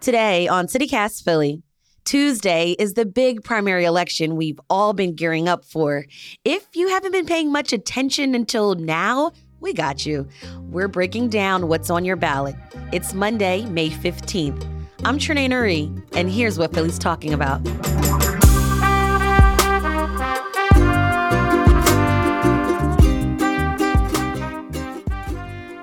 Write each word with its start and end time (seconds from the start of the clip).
Today 0.00 0.48
on 0.48 0.66
CityCast 0.66 1.24
Philly, 1.24 1.62
Tuesday 2.06 2.74
is 2.78 2.94
the 2.94 3.04
big 3.04 3.44
primary 3.44 3.84
election 3.84 4.34
we've 4.34 4.58
all 4.70 4.94
been 4.94 5.14
gearing 5.14 5.46
up 5.46 5.62
for. 5.62 6.06
If 6.42 6.66
you 6.74 6.88
haven't 6.88 7.12
been 7.12 7.26
paying 7.26 7.52
much 7.52 7.74
attention 7.74 8.34
until 8.34 8.76
now, 8.76 9.32
we 9.60 9.74
got 9.74 10.06
you. 10.06 10.26
We're 10.70 10.88
breaking 10.88 11.28
down 11.28 11.68
what's 11.68 11.90
on 11.90 12.06
your 12.06 12.16
ballot. 12.16 12.56
It's 12.92 13.12
Monday, 13.12 13.66
May 13.66 13.90
15th. 13.90 14.66
I'm 15.04 15.18
Trenae 15.18 15.50
Nuri, 15.50 16.02
and 16.16 16.30
here's 16.30 16.58
what 16.58 16.72
Philly's 16.72 16.98
talking 16.98 17.34
about. 17.34 17.62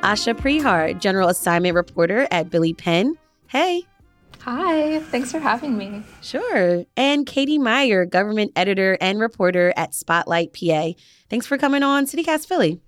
Asha 0.02 0.34
Prihar, 0.34 1.00
General 1.00 1.30
Assignment 1.30 1.76
Reporter 1.76 2.28
at 2.32 2.50
Billy 2.50 2.74
Penn. 2.74 3.16
Hey. 3.46 3.86
Hi, 4.48 5.00
thanks 5.00 5.30
for 5.30 5.40
having 5.40 5.78
me. 5.78 6.04
Sure. 6.22 6.86
And 6.96 7.26
Katie 7.26 7.58
Meyer, 7.58 8.06
government 8.06 8.54
editor 8.56 8.98
and 9.02 9.20
reporter 9.20 9.74
at 9.76 9.94
Spotlight 9.94 10.54
PA. 10.54 10.92
Thanks 11.30 11.46
for 11.46 11.58
coming 11.58 11.84
on 11.84 12.06
CityCast 12.06 12.48
Philly. 12.48 12.80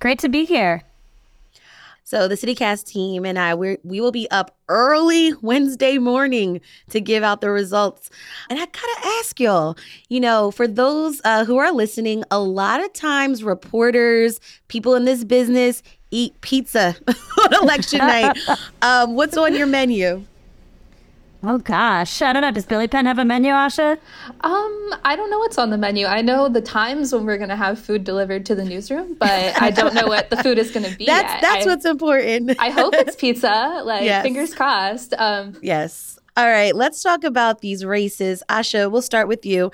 Great 0.00 0.18
to 0.20 0.30
be 0.30 0.46
here. 0.46 0.84
So 2.02 2.28
the 2.28 2.34
CityCast 2.34 2.86
team 2.86 3.26
and 3.26 3.38
I, 3.38 3.54
we 3.54 3.76
we 3.84 4.00
will 4.00 4.10
be 4.10 4.26
up 4.30 4.56
early 4.70 5.34
Wednesday 5.42 5.98
morning 5.98 6.62
to 6.88 6.98
give 6.98 7.22
out 7.22 7.42
the 7.42 7.50
results. 7.50 8.08
And 8.48 8.58
I 8.58 8.64
gotta 8.64 9.06
ask 9.20 9.38
y'all, 9.38 9.76
you 10.08 10.18
know, 10.18 10.50
for 10.50 10.66
those 10.66 11.20
uh, 11.24 11.44
who 11.44 11.58
are 11.58 11.72
listening, 11.72 12.24
a 12.30 12.40
lot 12.40 12.82
of 12.82 12.90
times 12.94 13.44
reporters, 13.44 14.40
people 14.68 14.94
in 14.94 15.04
this 15.04 15.24
business 15.24 15.82
eat 16.10 16.40
pizza 16.40 16.96
on 17.38 17.54
election 17.62 17.98
night. 17.98 18.38
Um, 18.82 19.14
what's 19.14 19.36
on 19.36 19.54
your 19.54 19.68
menu? 19.68 20.24
Oh 21.44 21.58
gosh, 21.58 22.22
I 22.22 22.32
don't 22.32 22.42
know. 22.42 22.52
Does 22.52 22.66
Billy 22.66 22.86
Penn 22.86 23.04
have 23.06 23.18
a 23.18 23.24
menu, 23.24 23.50
Asha? 23.50 23.98
Um, 24.42 24.94
I 25.04 25.16
don't 25.16 25.28
know 25.28 25.40
what's 25.40 25.58
on 25.58 25.70
the 25.70 25.76
menu. 25.78 26.06
I 26.06 26.22
know 26.22 26.48
the 26.48 26.60
times 26.60 27.12
when 27.12 27.26
we're 27.26 27.36
gonna 27.38 27.56
have 27.56 27.80
food 27.80 28.04
delivered 28.04 28.46
to 28.46 28.54
the 28.54 28.64
newsroom, 28.64 29.14
but 29.14 29.60
I 29.60 29.70
don't 29.72 29.92
know 29.92 30.06
what 30.06 30.30
the 30.30 30.36
food 30.36 30.56
is 30.58 30.70
gonna 30.70 30.94
be. 30.96 31.04
That's 31.06 31.40
that's 31.40 31.66
I, 31.66 31.68
what's 31.68 31.84
important. 31.84 32.54
I 32.60 32.70
hope 32.70 32.94
it's 32.94 33.16
pizza. 33.24 33.82
Like 33.84 34.04
Yes. 34.04 34.22
fingers 34.22 34.54
crossed. 34.54 35.14
Um, 35.18 35.56
yes. 35.62 36.18
All 36.36 36.46
right, 36.46 36.74
let's 36.74 37.02
talk 37.02 37.24
about 37.24 37.60
these 37.60 37.84
races. 37.84 38.42
Asha, 38.48 38.90
we'll 38.90 39.02
start 39.02 39.26
with 39.28 39.44
you. 39.44 39.70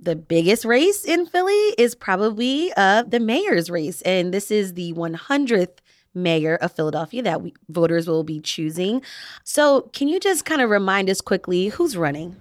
The 0.00 0.16
biggest 0.16 0.64
race 0.64 1.04
in 1.04 1.26
Philly 1.26 1.74
is 1.78 1.94
probably 1.94 2.72
uh, 2.76 3.02
the 3.04 3.20
mayor's 3.20 3.70
race, 3.70 4.00
and 4.02 4.32
this 4.34 4.50
is 4.50 4.74
the 4.74 4.92
100th 4.94 5.78
mayor 6.14 6.56
of 6.56 6.72
Philadelphia 6.72 7.22
that 7.22 7.42
we, 7.42 7.54
voters 7.68 8.06
will 8.06 8.24
be 8.24 8.40
choosing. 8.40 9.02
So, 9.44 9.82
can 9.92 10.08
you 10.08 10.20
just 10.20 10.44
kind 10.44 10.60
of 10.60 10.70
remind 10.70 11.10
us 11.10 11.20
quickly 11.20 11.68
who's 11.68 11.96
running? 11.96 12.36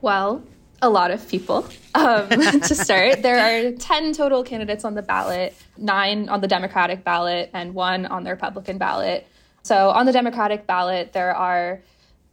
well, 0.00 0.42
a 0.80 0.88
lot 0.88 1.10
of 1.10 1.26
people. 1.28 1.66
Um, 1.94 2.28
to 2.28 2.74
start, 2.74 3.22
there 3.22 3.38
are 3.38 3.72
ten 3.72 4.12
total 4.12 4.44
candidates 4.44 4.84
on 4.84 4.94
the 4.94 5.02
ballot, 5.02 5.54
nine 5.76 6.28
on 6.28 6.40
the 6.40 6.48
Democratic 6.48 7.04
ballot, 7.04 7.50
and 7.52 7.74
one 7.74 8.06
on 8.06 8.24
the 8.24 8.30
Republican 8.30 8.78
ballot. 8.78 9.26
So 9.62 9.90
on 9.90 10.06
the 10.06 10.12
Democratic 10.12 10.66
ballot, 10.66 11.12
there 11.12 11.34
are 11.34 11.80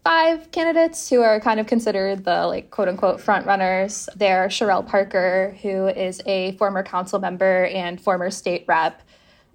five 0.04 0.52
candidates 0.52 1.10
who 1.10 1.22
are 1.22 1.40
kind 1.40 1.60
of 1.60 1.66
considered 1.66 2.24
the 2.24 2.46
like 2.46 2.70
quote 2.70 2.88
unquote 2.88 3.20
front 3.20 3.46
runners. 3.46 4.08
They're 4.16 4.48
Cherelle 4.48 4.88
Parker, 4.88 5.58
who 5.62 5.88
is 5.88 6.22
a 6.26 6.52
former 6.54 6.84
council 6.84 7.20
member 7.20 7.66
and 7.66 8.00
former 8.00 8.30
state 8.30 8.66
rep, 8.68 9.02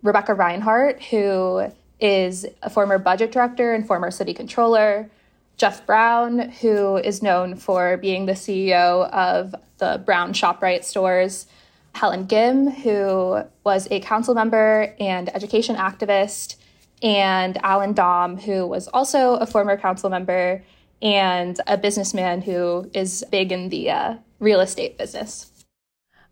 Rebecca 0.03 0.34
Rhynhart, 0.34 1.03
who 1.03 1.70
is 2.01 2.47
a 2.62 2.70
former 2.70 2.98
budget 2.98 3.33
director 3.33 3.75
and 3.75 3.87
former 3.87 4.11
city 4.11 4.34
controller, 4.34 5.11
Jeff 5.57 5.84
Brown, 5.84 6.39
who 6.39 6.97
is 6.97 7.23
known 7.23 7.55
for 7.57 7.98
being 7.98 8.25
the 8.25 8.33
CEO 8.33 9.11
of 9.11 9.55
the 9.77 10.03
Brown 10.05 10.33
ShopRite 10.33 10.84
stores, 10.84 11.47
Helen 11.95 12.29
Gym, 12.29 12.70
who 12.70 13.42
was 13.64 13.86
a 13.91 14.01
council 14.01 14.35
member 14.35 14.95
and 14.98 15.35
education 15.35 15.77
activist, 15.77 16.57
and 17.03 17.58
Allan 17.63 17.95
Domb, 17.95 18.41
who 18.41 18.67
was 18.67 18.89
also 18.89 19.35
a 19.35 19.47
former 19.47 19.77
council 19.77 20.08
member 20.08 20.63
and 21.03 21.58
a 21.67 21.77
businessman 21.77 22.42
who 22.42 22.91
is 22.95 23.24
big 23.30 23.53
in 23.53 23.69
the 23.70 23.91
uh, 23.91 24.14
real 24.39 24.61
estate 24.61 24.98
business. 24.98 25.49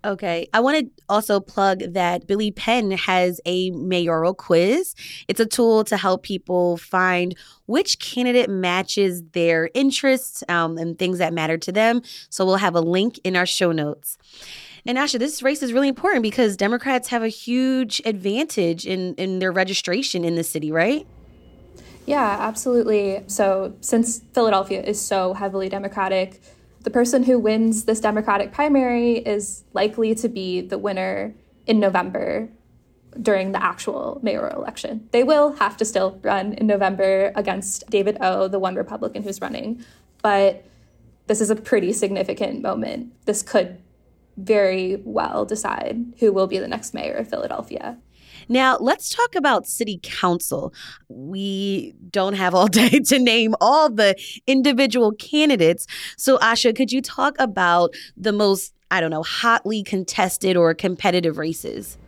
Okay. 0.05 0.49
I 0.55 0.61
want 0.61 0.79
to 0.79 1.03
also 1.09 1.41
plug 1.41 1.81
that 1.95 2.27
Billy 2.27 2.53
Penn 2.53 2.93
has 2.93 3.41
a 3.45 3.71
mayoral 3.73 4.33
quiz. 4.33 4.95
It's 5.27 5.41
a 5.41 5.47
tool 5.47 5.83
to 5.85 5.97
help 5.97 6.23
people 6.23 6.77
find 6.77 7.37
which 7.67 7.99
candidate 7.99 8.49
matches 8.49 9.23
their 9.33 9.71
interests 9.75 10.45
um, 10.49 10.79
and 10.79 10.99
things 10.99 11.19
that 11.19 11.33
matter 11.33 11.59
to 11.59 11.73
them. 11.73 12.03
So 12.31 12.47
we'll 12.47 12.57
have 12.57 12.77
a 12.77 12.81
link 12.81 13.19
in 13.25 13.35
our 13.35 13.47
show 13.47 13.73
notes. 13.73 14.19
And 14.87 14.97
Asha, 14.97 15.19
this 15.19 15.43
race 15.43 15.63
is 15.63 15.73
really 15.73 15.89
important 15.89 16.23
because 16.23 16.57
Democrats 16.57 17.09
have 17.09 17.23
a 17.23 17.29
huge 17.29 18.01
advantage 18.05 18.87
in, 18.87 19.15
in 19.17 19.41
their 19.41 19.53
registration 19.53 20.25
in 20.25 20.37
the 20.37 20.45
city, 20.45 20.71
right? 20.71 21.07
Yeah, 22.07 22.39
absolutely. 22.41 23.23
So, 23.27 23.75
since 23.83 24.21
Philadelphia 24.33 24.83
is 24.83 24.99
so 24.99 25.35
heavily 25.35 25.69
Democratic, 25.69 26.41
the 26.89 26.93
person 26.93 27.23
who 27.23 27.39
wins 27.39 27.85
this 27.85 28.01
Democratic 28.01 28.51
primary 28.51 29.19
is 29.19 29.63
likely 29.75 30.15
to 30.15 30.27
be 30.27 30.63
the 30.63 30.79
winner 30.79 31.35
in 31.67 31.79
November 31.79 32.49
during 33.21 33.53
the 33.53 33.63
actual 33.63 34.19
mayoral 34.23 34.59
election. 34.59 35.07
They 35.13 35.23
will 35.23 35.53
have 35.57 35.77
to 35.77 35.85
still 35.85 36.19
run 36.23 36.55
in 36.55 36.67
November 36.67 37.31
against 37.37 37.91
David 37.91 38.17
O, 38.23 38.49
the 38.49 38.59
one 38.59 38.75
Republican 38.75 39.23
who's 39.23 39.43
running. 39.43 39.85
But 40.23 40.65
this 41.27 41.43
is 41.43 41.51
a 41.51 41.57
pretty 41.57 41.93
significant 41.93 42.63
moment. 42.63 43.13
This 43.27 43.43
could 43.43 43.83
very 44.39 45.03
well 45.05 45.45
decide 45.45 46.15
who 46.21 46.33
will 46.33 46.47
be 46.47 46.59
the 46.59 46.69
next 46.69 46.95
mayor 46.95 47.17
of 47.17 47.29
Philadelphia. 47.29 47.99
Now, 48.49 48.79
let's 48.79 49.11
talk 49.11 49.35
about 49.35 49.67
city 49.67 50.01
council. 50.03 50.73
We 51.09 51.95
don't 52.11 52.35
have 52.35 52.55
all 52.55 52.67
day 52.69 53.01
to 53.07 53.19
name 53.19 53.55
all 53.61 53.91
the 53.91 54.17
individual 54.47 55.13
candidates. 55.13 55.87
So, 56.17 56.39
Asha, 56.39 56.75
could 56.75 56.93
you 56.93 57.03
talk 57.03 57.35
about 57.39 57.95
the 58.17 58.33
most, 58.33 58.75
I 58.91 59.01
don't 59.01 59.11
know, 59.11 59.23
hotly 59.23 59.83
contested 59.83 60.57
or 60.57 60.75
competitive 60.75 61.39
races? 61.39 61.99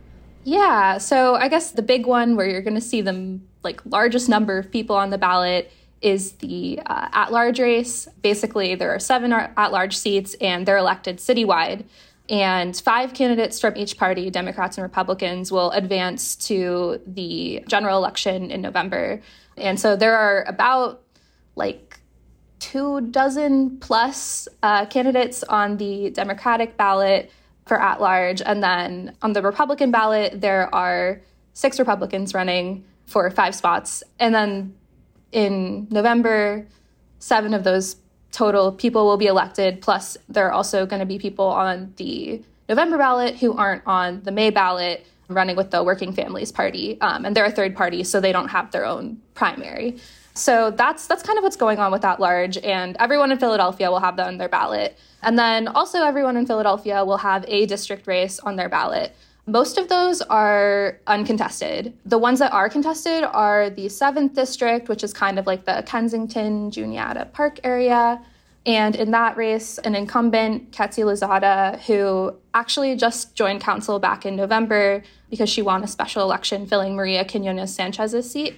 Yeah, 0.43 0.97
so 0.97 1.35
I 1.35 1.47
guess 1.47 1.71
the 1.71 1.83
big 1.83 2.07
one 2.07 2.35
where 2.35 2.49
you're 2.49 2.63
going 2.63 2.75
to 2.75 2.81
see 2.81 3.01
the 3.01 3.39
like 3.63 3.79
largest 3.85 4.27
number 4.27 4.57
of 4.57 4.71
people 4.71 4.95
on 4.95 5.11
the 5.11 5.17
ballot 5.17 5.71
is 6.01 6.33
the 6.33 6.79
uh, 6.87 7.09
at-large 7.13 7.59
race. 7.59 8.07
Basically, 8.23 8.73
there 8.73 8.93
are 8.93 8.99
seven 8.99 9.31
at-large 9.31 9.95
seats, 9.95 10.35
and 10.41 10.65
they're 10.65 10.77
elected 10.77 11.17
citywide. 11.17 11.85
And 12.31 12.75
five 12.77 13.13
candidates 13.13 13.59
from 13.59 13.75
each 13.75 13.97
party, 13.97 14.29
Democrats 14.29 14.77
and 14.77 14.83
Republicans, 14.83 15.51
will 15.51 15.69
advance 15.71 16.37
to 16.47 17.01
the 17.05 17.61
general 17.67 17.97
election 17.97 18.49
in 18.51 18.61
November. 18.61 19.21
And 19.57 19.77
so 19.77 19.97
there 19.97 20.15
are 20.15 20.45
about 20.47 21.03
like 21.57 21.99
two 22.59 23.01
dozen 23.01 23.79
plus 23.79 24.47
uh, 24.63 24.85
candidates 24.85 25.43
on 25.43 25.75
the 25.75 26.09
Democratic 26.11 26.77
ballot 26.77 27.29
for 27.65 27.81
at 27.81 27.99
large. 27.99 28.41
And 28.41 28.63
then 28.63 29.13
on 29.21 29.33
the 29.33 29.41
Republican 29.41 29.91
ballot, 29.91 30.39
there 30.39 30.73
are 30.73 31.21
six 31.53 31.79
Republicans 31.79 32.33
running 32.33 32.85
for 33.07 33.29
five 33.29 33.53
spots. 33.55 34.03
And 34.19 34.33
then 34.33 34.73
in 35.33 35.87
November, 35.91 36.65
seven 37.19 37.53
of 37.53 37.65
those 37.65 37.97
total 38.31 38.71
people 38.71 39.05
will 39.05 39.17
be 39.17 39.27
elected. 39.27 39.81
Plus, 39.81 40.17
there 40.29 40.47
are 40.47 40.51
also 40.51 40.85
going 40.85 40.99
to 40.99 41.05
be 41.05 41.19
people 41.19 41.45
on 41.45 41.93
the 41.97 42.41
November 42.69 42.97
ballot 42.97 43.35
who 43.37 43.53
aren't 43.53 43.83
on 43.85 44.21
the 44.23 44.31
May 44.31 44.49
ballot 44.49 45.05
running 45.27 45.55
with 45.55 45.71
the 45.71 45.83
Working 45.83 46.13
Families 46.13 46.51
Party. 46.51 46.99
Um, 47.01 47.25
and 47.25 47.35
they're 47.35 47.45
a 47.45 47.51
third 47.51 47.75
party, 47.75 48.03
so 48.03 48.19
they 48.19 48.31
don't 48.31 48.49
have 48.49 48.71
their 48.71 48.85
own 48.85 49.21
primary. 49.33 49.97
So 50.33 50.71
that's 50.71 51.07
that's 51.07 51.23
kind 51.23 51.37
of 51.37 51.43
what's 51.43 51.57
going 51.57 51.79
on 51.79 51.91
with 51.91 52.05
at 52.05 52.19
large, 52.19 52.57
and 52.57 52.95
everyone 52.99 53.31
in 53.31 53.39
Philadelphia 53.39 53.91
will 53.91 53.99
have 53.99 54.15
that 54.15 54.27
on 54.27 54.37
their 54.37 54.47
ballot. 54.47 54.97
And 55.21 55.37
then 55.37 55.67
also 55.67 55.99
everyone 55.99 56.37
in 56.37 56.45
Philadelphia 56.45 57.03
will 57.03 57.17
have 57.17 57.43
a 57.47 57.65
district 57.65 58.07
race 58.07 58.39
on 58.39 58.55
their 58.55 58.69
ballot. 58.69 59.15
Most 59.47 59.77
of 59.77 59.89
those 59.89 60.21
are 60.21 60.99
uncontested. 61.07 61.93
The 62.05 62.17
ones 62.17 62.39
that 62.39 62.53
are 62.53 62.69
contested 62.69 63.23
are 63.23 63.69
the 63.69 63.87
7th 63.87 64.33
district, 64.35 64.87
which 64.87 65.03
is 65.03 65.13
kind 65.13 65.37
of 65.39 65.47
like 65.47 65.65
the 65.65 65.83
Kensington, 65.85 66.71
Juniata 66.71 67.25
Park 67.33 67.59
area. 67.63 68.21
And 68.65 68.95
in 68.95 69.11
that 69.11 69.37
race, 69.37 69.79
an 69.79 69.95
incumbent, 69.95 70.75
Quetcy 70.75 71.01
Lozada, 71.01 71.79
who 71.81 72.35
actually 72.53 72.95
just 72.95 73.33
joined 73.35 73.61
council 73.61 73.97
back 73.97 74.25
in 74.25 74.35
November 74.35 75.03
because 75.31 75.49
she 75.49 75.63
won 75.63 75.83
a 75.83 75.87
special 75.87 76.21
election 76.21 76.67
filling 76.67 76.95
Maria 76.95 77.25
Quinones 77.25 77.73
Sanchez's 77.73 78.29
seat, 78.29 78.55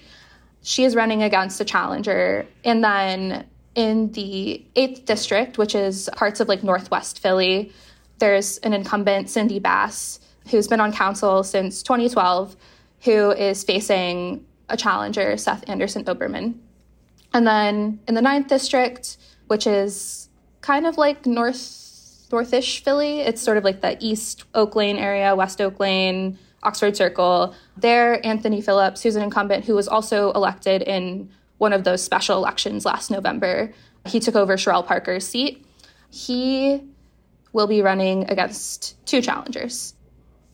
she 0.62 0.84
is 0.84 0.96
running 0.96 1.24
against 1.24 1.62
a 1.62 1.66
challenger. 1.66 2.46
And 2.66 2.84
then 2.84 3.46
in 3.76 4.12
the 4.12 4.64
8th 4.76 5.06
district, 5.06 5.58
which 5.58 5.74
is 5.74 6.10
parts 6.16 6.40
of 6.42 6.50
like 6.50 6.64
Northwest 6.64 7.20
Philly, 7.20 7.72
there's 8.20 8.58
an 8.60 8.74
incumbent, 8.74 9.30
Cindy 9.30 9.60
Bass, 9.60 10.20
who's 10.50 10.68
been 10.68 10.82
on 10.82 10.92
council 10.92 11.44
since 11.44 11.82
2012, 11.82 12.56
who 13.04 13.32
is 13.32 13.64
facing 13.64 14.46
a 14.70 14.76
challenger, 14.76 15.38
Seth 15.38 15.68
Anderson 15.70 16.04
Oberman. 16.06 16.56
And 17.34 17.48
then 17.48 18.00
in 18.08 18.16
the 18.16 18.22
ninth 18.22 18.48
district, 18.48 19.18
which 19.48 19.68
is 19.68 20.30
kind 20.62 20.86
of 20.86 20.98
like 20.98 21.26
north 21.26 22.28
northish 22.32 22.84
Philly, 22.84 23.20
it's 23.20 23.42
sort 23.42 23.58
of 23.58 23.64
like 23.64 23.82
the 23.82 23.96
East 24.00 24.44
Oak 24.56 24.76
Lane 24.76 24.98
area, 24.98 25.36
West 25.36 25.62
Oak 25.62 25.80
Lane, 25.80 26.40
Oxford 26.64 26.98
Circle. 26.98 27.54
There, 27.78 28.26
Anthony 28.26 28.62
Phillips, 28.62 29.04
who's 29.04 29.16
an 29.16 29.22
incumbent 29.22 29.66
who 29.66 29.76
was 29.76 29.88
also 29.88 30.32
elected 30.32 30.82
in 30.82 31.30
one 31.60 31.74
of 31.74 31.84
those 31.84 32.04
special 32.04 32.38
elections 32.38 32.86
last 32.86 33.12
November, 33.12 33.72
he 34.06 34.20
took 34.20 34.36
over 34.36 34.56
Cherelle 34.56 34.86
Parker's 34.86 35.26
seat. 35.26 35.66
He 36.10 36.82
will 37.54 37.68
be 37.68 37.82
running 37.82 38.30
against 38.30 38.98
two 39.06 39.22
challengers. 39.22 39.94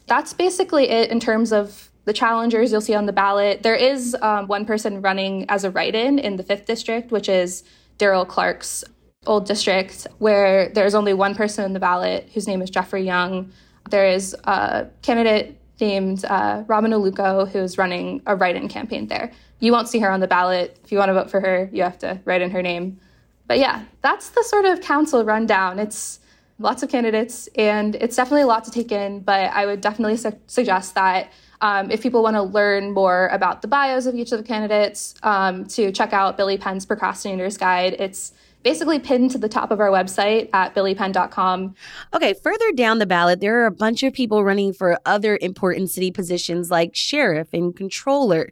That's 0.05 0.33
basically 0.33 0.89
it 0.89 1.09
in 1.11 1.19
terms 1.19 1.53
of 1.53 1.89
the 2.05 2.13
challengers 2.13 2.71
you'll 2.71 2.81
see 2.81 2.95
on 2.95 3.05
the 3.05 3.13
ballot. 3.13 3.63
There 3.63 3.75
is 3.75 4.15
um, 4.21 4.47
one 4.47 4.65
person 4.65 5.01
running 5.01 5.45
as 5.49 5.63
a 5.63 5.71
write 5.71 5.95
in 5.95 6.19
in 6.19 6.35
the 6.35 6.43
5th 6.43 6.65
district, 6.65 7.11
which 7.11 7.29
is 7.29 7.63
Darrell 7.99 8.25
Clarke's 8.25 8.83
old 9.27 9.45
district, 9.45 10.07
where 10.17 10.69
there's 10.69 10.95
only 10.95 11.13
one 11.13 11.35
person 11.35 11.63
in 11.65 11.73
the 11.73 11.79
ballot 11.79 12.27
whose 12.33 12.47
name 12.47 12.61
is 12.63 12.71
Jeffrey 12.71 13.03
Young. 13.03 13.51
There 13.91 14.07
is 14.07 14.35
a 14.45 14.87
candidate 15.03 15.59
named 15.79 16.25
uh, 16.25 16.63
Robin 16.67 16.91
Oluko 16.91 17.47
who's 17.47 17.77
running 17.77 18.21
a 18.25 18.35
write 18.35 18.55
in 18.55 18.67
campaign 18.67 19.07
there. 19.07 19.31
You 19.59 19.71
won't 19.71 19.87
see 19.87 19.99
her 19.99 20.09
on 20.09 20.19
the 20.21 20.27
ballot. 20.27 20.79
If 20.83 20.91
you 20.91 20.97
want 20.97 21.09
to 21.09 21.13
vote 21.13 21.29
for 21.29 21.41
her, 21.41 21.69
you 21.71 21.83
have 21.83 21.99
to 21.99 22.19
write 22.25 22.41
in 22.41 22.49
her 22.51 22.61
name. 22.61 22.99
But 23.47 23.59
yeah, 23.59 23.83
that's 24.01 24.29
the 24.29 24.43
sort 24.43 24.65
of 24.65 24.81
council 24.81 25.23
rundown. 25.25 25.79
It's 25.79 26.19
lots 26.59 26.83
of 26.83 26.89
candidates, 26.89 27.47
and 27.55 27.95
it's 27.95 28.15
definitely 28.15 28.43
a 28.43 28.47
lot 28.47 28.63
to 28.65 28.71
take 28.71 28.91
in. 28.91 29.19
But 29.19 29.51
I 29.51 29.65
would 29.65 29.81
definitely 29.81 30.17
su- 30.17 30.39
suggest 30.47 30.95
that 30.95 31.31
um, 31.61 31.91
if 31.91 32.01
people 32.01 32.23
want 32.23 32.35
to 32.35 32.41
learn 32.41 32.91
more 32.91 33.27
about 33.27 33.61
the 33.61 33.67
bios 33.67 34.05
of 34.05 34.15
each 34.15 34.31
of 34.31 34.37
the 34.37 34.43
candidates, 34.43 35.15
um, 35.23 35.65
to 35.65 35.91
check 35.91 36.13
out 36.13 36.37
Billy 36.37 36.57
Penn's 36.57 36.85
Procrastinator's 36.85 37.57
Guide. 37.57 37.95
It's 37.99 38.33
basically 38.63 38.99
pinned 38.99 39.31
to 39.31 39.37
the 39.37 39.49
top 39.49 39.71
of 39.71 39.79
our 39.79 39.89
website 39.89 40.49
at 40.53 40.75
billypenn.com. 40.75 41.75
Okay, 42.13 42.33
further 42.33 42.71
down 42.73 42.99
the 42.99 43.05
ballot, 43.05 43.39
there 43.39 43.61
are 43.61 43.65
a 43.65 43.71
bunch 43.71 44.03
of 44.03 44.13
people 44.13 44.43
running 44.43 44.73
for 44.73 44.99
other 45.05 45.37
important 45.41 45.89
city 45.89 46.11
positions 46.11 46.69
like 46.69 46.95
sheriff 46.95 47.53
and 47.53 47.75
controller. 47.75 48.51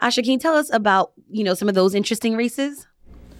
Asha, 0.00 0.22
can 0.22 0.32
you 0.32 0.38
tell 0.38 0.54
us 0.54 0.72
about, 0.72 1.12
you 1.30 1.44
know, 1.44 1.54
some 1.54 1.68
of 1.68 1.74
those 1.74 1.94
interesting 1.94 2.36
races? 2.36 2.86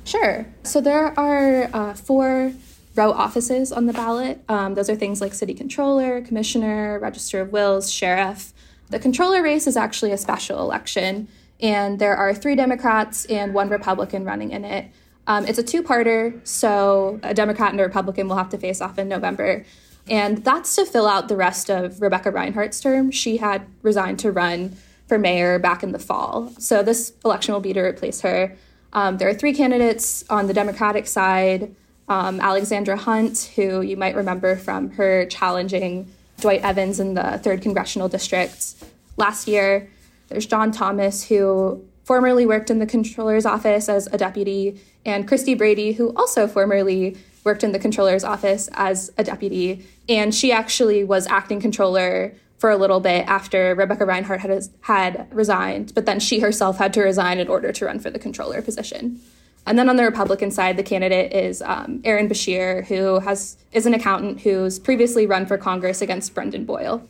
Sure. 0.05 0.47
So 0.63 0.81
there 0.81 1.19
are 1.19 1.71
uh, 1.73 1.95
four 1.95 2.53
row 2.97 3.13
offices 3.13 3.73
on 3.73 3.87
the 3.87 3.93
ballot. 3.93 4.43
Um, 4.49 4.75
those 4.75 4.91
are 4.91 4.97
things 4.97 5.21
like 5.21 5.33
city 5.33 5.55
controller, 5.55 6.21
commissioner, 6.21 6.99
register 6.99 7.41
of 7.41 7.53
wills, 7.53 7.91
sheriff. 7.93 8.53
The 8.91 8.99
controller 8.99 9.43
race 9.43 9.67
is 9.67 9.77
actually 9.77 10.11
a 10.13 10.19
special 10.19 10.61
election, 10.61 11.29
and 11.61 11.99
there 11.99 12.17
are 12.17 12.35
three 12.35 12.57
Democrats 12.57 13.25
and 13.27 13.55
one 13.55 13.69
Republican 13.69 14.25
running 14.25 14.51
in 14.51 14.65
it. 14.65 14.91
Um, 15.27 15.47
it's 15.47 15.59
a 15.59 15.63
two 15.63 15.83
parter, 15.83 16.45
so 16.47 17.21
a 17.23 17.33
Democrat 17.33 17.71
and 17.71 17.81
a 17.81 17.85
Republican 17.85 18.29
will 18.29 18.37
have 18.37 18.49
to 18.51 18.59
face 18.59 18.81
off 18.81 18.99
in 18.99 19.09
November. 19.09 19.65
And 20.09 20.39
that's 20.39 20.75
to 20.75 20.85
fill 20.85 21.07
out 21.07 21.29
the 21.29 21.37
rest 21.37 21.71
of 21.71 22.03
Rebecca 22.03 22.33
Rhynhart's 22.33 22.81
term. 22.81 23.13
She 23.13 23.37
had 23.37 23.67
resigned 23.83 24.19
to 24.21 24.33
run 24.33 24.77
for 25.07 25.19
mayor 25.19 25.61
back 25.61 25.85
in 25.85 25.93
the 25.93 25.99
fall. 26.01 26.53
So 26.59 26.83
this 26.83 27.13
election 27.25 27.55
will 27.55 27.61
be 27.61 27.73
to 27.73 27.81
replace 27.81 28.23
her. 28.23 28.57
Um, 28.93 29.19
there 29.19 29.29
are 29.29 29.35
three 29.35 29.55
candidates 29.55 30.25
on 30.29 30.49
the 30.49 30.55
Democratic 30.55 31.07
side 31.07 31.77
um, 32.09 32.41
Alexandra 32.41 32.97
Hunt, 32.97 33.53
who 33.55 33.83
you 33.83 33.97
might 33.97 34.17
remember 34.17 34.57
from 34.57 34.91
her 34.93 35.27
challenging 35.27 36.13
Dwight 36.41 36.63
Evans 36.63 37.01
in 37.01 37.15
the 37.15 37.41
3rd 37.43 37.63
Congressional 37.63 38.09
District 38.09 38.75
last 39.17 39.47
year. 39.47 39.89
There's 40.29 40.47
John 40.47 40.73
Thomas, 40.73 41.25
who 41.25 41.85
formerly 42.05 42.47
worked 42.47 42.71
in 42.71 42.79
the 42.79 42.87
controller's 42.87 43.47
office 43.47 43.89
as 43.89 44.09
a 44.13 44.19
deputy, 44.19 44.81
and 45.05 45.29
Christy 45.29 45.55
Brady, 45.55 45.93
who 45.93 46.15
also 46.17 46.47
formerly 46.47 47.17
worked 47.45 47.65
in 47.65 47.73
the 47.73 47.79
controller's 47.79 48.25
office 48.25 48.69
as 48.73 49.13
a 49.17 49.25
deputy. 49.25 49.87
And 50.09 50.35
she 50.35 50.53
actually 50.53 51.05
was 51.05 51.27
acting 51.27 51.61
controller 51.61 52.35
for 52.59 52.71
a 52.71 52.77
little 52.77 53.01
bit 53.01 53.27
after 53.27 53.75
Rebecca 53.75 54.05
Rhynhart 54.05 54.41
had, 54.41 54.69
had 54.83 55.29
resigned, 55.33 55.95
but 55.95 56.05
then 56.05 56.21
she 56.21 56.41
herself 56.41 56.77
had 56.77 56.93
to 56.95 57.01
resign 57.01 57.39
in 57.39 57.49
order 57.49 57.73
to 57.73 57.87
run 57.87 57.99
for 57.99 58.11
the 58.11 58.19
controller 58.19 58.61
position. 58.61 59.21
And 59.71 59.79
then 59.79 59.89
on 59.89 59.95
the 59.95 60.03
Republican 60.03 60.51
side, 60.51 60.77
the 60.77 60.83
candidate 60.83 61.33
is 61.33 61.63
um, 61.63 62.01
Aaron 62.03 62.29
Bashir, 62.29 62.85
who 62.87 63.21
has 63.21 63.57
is 63.71 63.87
an 63.87 63.95
accountant 63.95 64.41
who's 64.41 64.81
previously 64.81 65.29
run 65.29 65.47
for 65.47 65.57
Congress 65.57 66.03
against 66.03 66.35
Brendan 66.35 66.65
Boyle. 66.65 67.07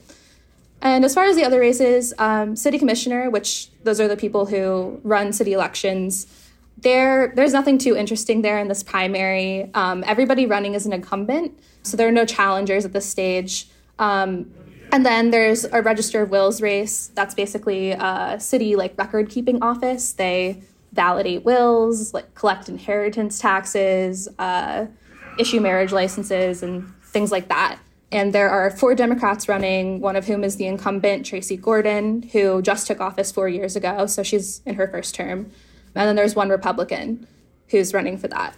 And 0.82 1.02
as 1.02 1.14
far 1.14 1.24
as 1.24 1.36
the 1.36 1.44
other 1.44 1.58
races, 1.58 2.12
um, 2.18 2.56
city 2.56 2.78
commissioner, 2.78 3.30
which 3.30 3.70
those 3.84 3.98
are 3.98 4.08
the 4.08 4.16
people 4.16 4.44
who 4.44 5.00
run 5.04 5.32
city 5.32 5.54
elections, 5.54 6.26
there 6.76 7.32
there's 7.34 7.54
nothing 7.54 7.78
too 7.78 7.96
interesting 7.96 8.42
there 8.42 8.58
in 8.58 8.68
this 8.68 8.82
primary. 8.82 9.70
Um, 9.72 10.04
everybody 10.06 10.44
running 10.44 10.74
is 10.74 10.84
an 10.84 10.92
incumbent, 10.92 11.58
so 11.82 11.96
there 11.96 12.08
are 12.08 12.12
no 12.12 12.26
challengers 12.26 12.84
at 12.84 12.92
this 12.92 13.06
stage. 13.06 13.68
Um, 13.98 14.52
and 14.92 15.06
then 15.06 15.30
there's 15.30 15.64
a 15.64 15.80
register 15.80 16.20
of 16.20 16.30
wills 16.30 16.60
race. 16.60 17.10
That's 17.14 17.34
basically 17.34 17.92
a 17.92 18.36
city 18.38 18.76
like 18.76 18.98
record 18.98 19.30
keeping 19.30 19.62
office. 19.62 20.12
They 20.12 20.62
validate 20.92 21.44
wills, 21.44 22.12
like 22.12 22.34
collect 22.34 22.69
inheritance 22.69 23.38
taxes, 23.38 24.28
uh, 24.38 24.87
issue 25.38 25.60
marriage 25.60 25.92
licenses, 25.92 26.62
and 26.62 26.92
things 27.04 27.31
like 27.31 27.48
that. 27.48 27.78
And 28.12 28.32
there 28.32 28.50
are 28.50 28.70
four 28.70 28.94
Democrats 28.94 29.48
running, 29.48 30.00
one 30.00 30.16
of 30.16 30.26
whom 30.26 30.42
is 30.42 30.56
the 30.56 30.66
incumbent, 30.66 31.26
Tracey 31.26 31.56
Gordon, 31.56 32.22
who 32.32 32.60
just 32.60 32.87
took 32.87 33.00
office 33.00 33.31
four 33.31 33.48
years 33.48 33.76
ago. 33.76 34.06
So 34.06 34.22
she's 34.25 34.62
in 34.66 34.75
her 34.75 34.88
first 34.88 35.14
term. 35.14 35.50
And 35.94 36.08
then 36.08 36.16
there's 36.16 36.34
one 36.34 36.48
Republican 36.48 37.26
who's 37.69 37.94
running 37.94 38.19
for 38.19 38.26
that. 38.28 38.56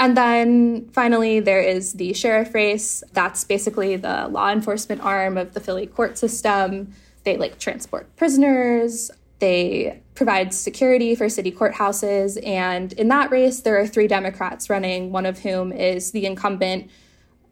And 0.00 0.16
then 0.16 0.88
finally, 0.88 1.38
there 1.38 1.62
is 1.62 1.92
the 1.92 2.12
sheriff 2.12 2.54
race. 2.54 3.04
That's 3.12 3.44
basically 3.44 3.94
the 3.94 4.26
law 4.26 4.50
enforcement 4.50 5.00
arm 5.02 5.38
of 5.38 5.54
the 5.54 5.60
Philly 5.60 5.86
court 5.86 6.18
system. 6.18 6.92
They 7.22 7.36
like 7.36 7.60
transport 7.60 8.16
prisoners, 8.16 9.12
they 9.42 10.00
provide 10.14 10.54
security 10.54 11.16
for 11.16 11.28
city 11.28 11.50
courthouses. 11.50 12.38
And 12.46 12.92
in 12.92 13.08
that 13.08 13.32
race, 13.32 13.60
there 13.60 13.76
are 13.76 13.88
three 13.88 14.06
Democrats 14.06 14.70
running, 14.70 15.10
one 15.10 15.26
of 15.26 15.40
whom 15.40 15.72
is 15.72 16.12
the 16.12 16.26
incumbent 16.26 16.88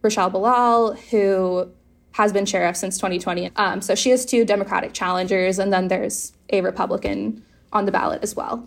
Rochelle 0.01 0.29
Bilal, 0.29 0.93
who 0.93 1.69
has 2.13 2.31
been 2.31 2.45
sheriff 2.45 2.77
since 2.77 2.97
2020. 2.97 3.51
Um, 3.57 3.81
so 3.81 3.93
she 3.93 4.09
has 4.11 4.25
two 4.25 4.45
Democratic 4.45 4.93
challengers, 4.93 5.59
and 5.59 5.73
then 5.73 5.89
there's 5.89 6.31
a 6.49 6.61
Republican 6.61 7.43
on 7.73 7.85
the 7.85 7.91
ballot 7.91 8.23
as 8.23 8.37
well. 8.37 8.65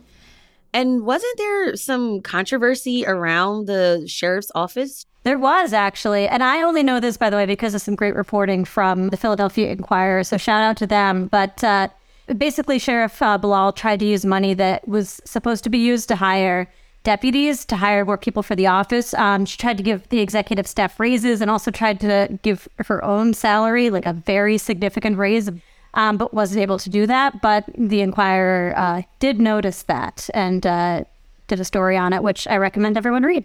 And 0.75 1.07
wasn't 1.07 1.39
there 1.39 1.75
some 1.77 2.21
controversy 2.21 3.07
around 3.07 3.67
the 3.67 4.05
sheriff's 4.07 4.51
office? 4.55 5.07
There 5.23 5.39
was 5.39 5.73
actually. 5.73 6.29
And 6.29 6.43
I 6.43 6.61
only 6.61 6.83
know 6.83 7.01
this, 7.01 7.17
by 7.17 7.31
the 7.31 7.37
way, 7.37 7.47
because 7.47 7.75
of 7.75 7.81
some 7.81 7.95
great 7.95 8.15
reporting 8.15 8.67
from 8.67 9.09
the 9.09 9.17
Philadelphia 9.17 9.71
Inquirer. 9.71 10.25
So 10.25 10.37
shout 10.37 10.63
out 10.63 10.77
to 10.77 10.87
them. 10.87 11.29
But 11.29 11.65
uh, 11.65 11.89
basically, 12.27 12.79
Sheriff 12.79 13.21
uh, 13.21 13.39
Bilal 13.39 13.73
tried 13.73 14.01
to 14.01 14.07
use 14.07 14.25
money 14.25 14.55
that 14.55 14.87
was 14.87 15.21
supposed 15.25 15.65
to 15.65 15.71
be 15.71 15.79
used 15.79 16.09
to 16.09 16.17
hire 16.17 16.69
deputies 17.05 17.67
to 17.67 17.77
hire 17.77 18.05
more 18.05 18.19
people 18.19 18.43
for 18.43 18.57
the 18.57 18.67
office. 18.67 19.15
Um, 19.15 19.45
she 19.45 19.57
tried 19.57 19.77
to 19.77 19.83
give 19.83 20.09
the 20.09 20.21
executive 20.21 20.67
staff 20.67 20.99
raises 20.99 21.41
and 21.41 21.51
also 21.51 21.71
tried 21.71 22.01
to 22.01 22.39
give 22.43 22.67
her 22.87 23.05
own 23.05 23.35
salary, 23.35 23.91
like 23.91 24.07
a 24.07 24.15
very 24.15 24.59
significant 24.59 25.19
raise, 25.19 25.51
um, 25.93 26.17
but 26.17 26.35
wasn't 26.35 26.63
able 26.63 26.79
to 26.79 26.91
do 26.91 27.07
that. 27.07 27.41
But 27.41 27.67
the 27.77 28.01
Inquirer 28.01 28.73
uh, 28.77 29.03
did 29.21 29.39
notice 29.39 29.83
that 29.83 30.29
and 30.35 30.67
uh, 30.67 31.05
did 31.47 31.61
a 31.61 31.65
story 31.65 31.97
on 31.97 32.13
it, 32.13 32.23
which 32.23 32.49
I 32.49 32.57
recommend 32.57 32.97
everyone 32.97 33.23
read. 33.23 33.45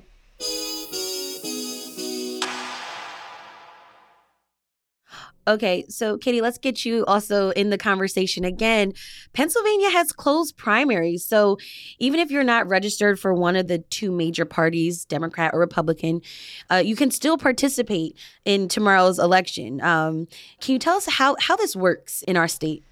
Okay, 5.50 5.84
so 5.90 6.16
Katie, 6.16 6.42
let's 6.42 6.60
get 6.60 6.86
you 6.86 7.04
also 7.06 7.50
in 7.50 7.72
the 7.72 7.78
conversation 7.78 8.46
again. 8.46 8.94
Pennsylvania 9.34 9.90
has 9.90 10.12
closed 10.12 10.56
primaries. 10.58 11.26
So 11.26 11.58
even 11.98 12.20
if 12.20 12.30
you're 12.30 12.44
not 12.44 12.68
registered 12.68 13.20
for 13.20 13.34
one 13.34 13.56
of 13.56 13.68
the 13.68 13.80
two 13.80 14.12
major 14.12 14.46
parties, 14.46 15.06
Democrat 15.06 15.50
or 15.52 15.60
Republican, 15.60 16.22
uh, 16.70 16.84
you 16.86 16.96
can 16.96 17.10
still 17.10 17.36
participate 17.36 18.16
in 18.46 18.68
tomorrow's 18.68 19.18
election. 19.18 19.82
Um, 19.82 20.28
can 20.62 20.74
you 20.74 20.80
tell 20.80 20.98
us 20.98 21.08
how, 21.08 21.36
how 21.40 21.56
this 21.56 21.76
works 21.76 22.22
in 22.28 22.38
our 22.38 22.48
state? 22.48 22.84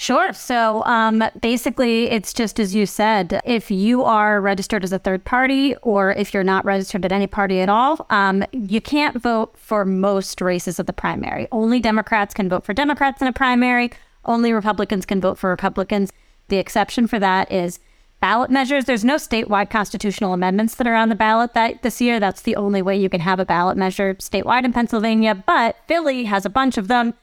Sure. 0.00 0.32
So 0.32 0.84
um, 0.84 1.24
basically, 1.40 2.08
it's 2.08 2.32
just 2.32 2.60
as 2.60 2.72
you 2.72 2.86
said. 2.86 3.40
If 3.44 3.68
you 3.68 4.04
are 4.04 4.40
registered 4.40 4.84
as 4.84 4.92
a 4.92 4.98
third 5.00 5.24
party, 5.24 5.74
or 5.82 6.12
if 6.12 6.32
you're 6.32 6.44
not 6.44 6.64
registered 6.64 7.04
at 7.04 7.10
any 7.10 7.26
party 7.26 7.60
at 7.60 7.68
all, 7.68 8.06
um, 8.08 8.44
you 8.52 8.80
can't 8.80 9.20
vote 9.20 9.58
for 9.58 9.84
most 9.84 10.40
races 10.40 10.78
of 10.78 10.86
the 10.86 10.92
primary. 10.92 11.48
Only 11.50 11.80
Democrats 11.80 12.32
can 12.32 12.48
vote 12.48 12.64
for 12.64 12.72
Democrats 12.72 13.20
in 13.20 13.26
a 13.26 13.32
primary. 13.32 13.90
Only 14.24 14.52
Republicans 14.52 15.04
can 15.04 15.20
vote 15.20 15.36
for 15.36 15.50
Republicans. 15.50 16.12
The 16.46 16.58
exception 16.58 17.08
for 17.08 17.18
that 17.18 17.50
is 17.50 17.80
ballot 18.20 18.52
measures. 18.52 18.84
There's 18.84 19.04
no 19.04 19.16
statewide 19.16 19.68
constitutional 19.68 20.32
amendments 20.32 20.76
that 20.76 20.86
are 20.86 20.94
on 20.94 21.08
the 21.08 21.16
ballot 21.16 21.54
that 21.54 21.82
this 21.82 22.00
year. 22.00 22.20
That's 22.20 22.42
the 22.42 22.54
only 22.54 22.82
way 22.82 22.96
you 22.96 23.08
can 23.08 23.20
have 23.20 23.40
a 23.40 23.44
ballot 23.44 23.76
measure 23.76 24.14
statewide 24.14 24.64
in 24.64 24.72
Pennsylvania. 24.72 25.34
But 25.34 25.76
Philly 25.88 26.24
has 26.24 26.46
a 26.46 26.50
bunch 26.50 26.78
of 26.78 26.86
them. 26.86 27.14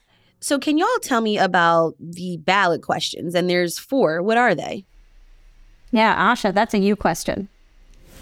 So, 0.45 0.59
can 0.59 0.77
y'all 0.77 0.99
tell 1.01 1.21
me 1.21 1.39
about 1.39 1.95
the 1.99 2.37
ballot 2.37 2.83
questions? 2.83 3.33
And 3.33 3.49
there's 3.49 3.79
four. 3.79 4.21
What 4.21 4.37
are 4.37 4.53
they? 4.53 4.85
Yeah, 5.89 6.15
Asha, 6.15 6.53
that's 6.53 6.75
a 6.75 6.77
you 6.77 6.95
question. 6.95 7.49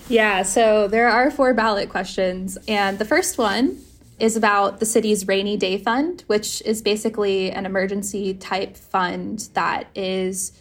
Yeah, 0.08 0.44
so 0.44 0.88
there 0.88 1.10
are 1.10 1.30
four 1.30 1.54
ballot 1.54 1.90
questions. 1.90 2.58
And 2.66 2.98
the 2.98 3.04
first 3.04 3.38
one 3.38 3.78
is 4.20 4.38
about 4.38 4.80
the 4.80 4.86
city's 4.86 5.28
rainy 5.28 5.58
day 5.58 5.78
fund, 5.78 6.24
which 6.28 6.62
is 6.62 6.82
basically 6.82 7.52
an 7.52 7.66
emergency 7.66 8.36
type 8.36 8.78
fund 8.78 9.50
that 9.54 9.88
is 9.94 10.54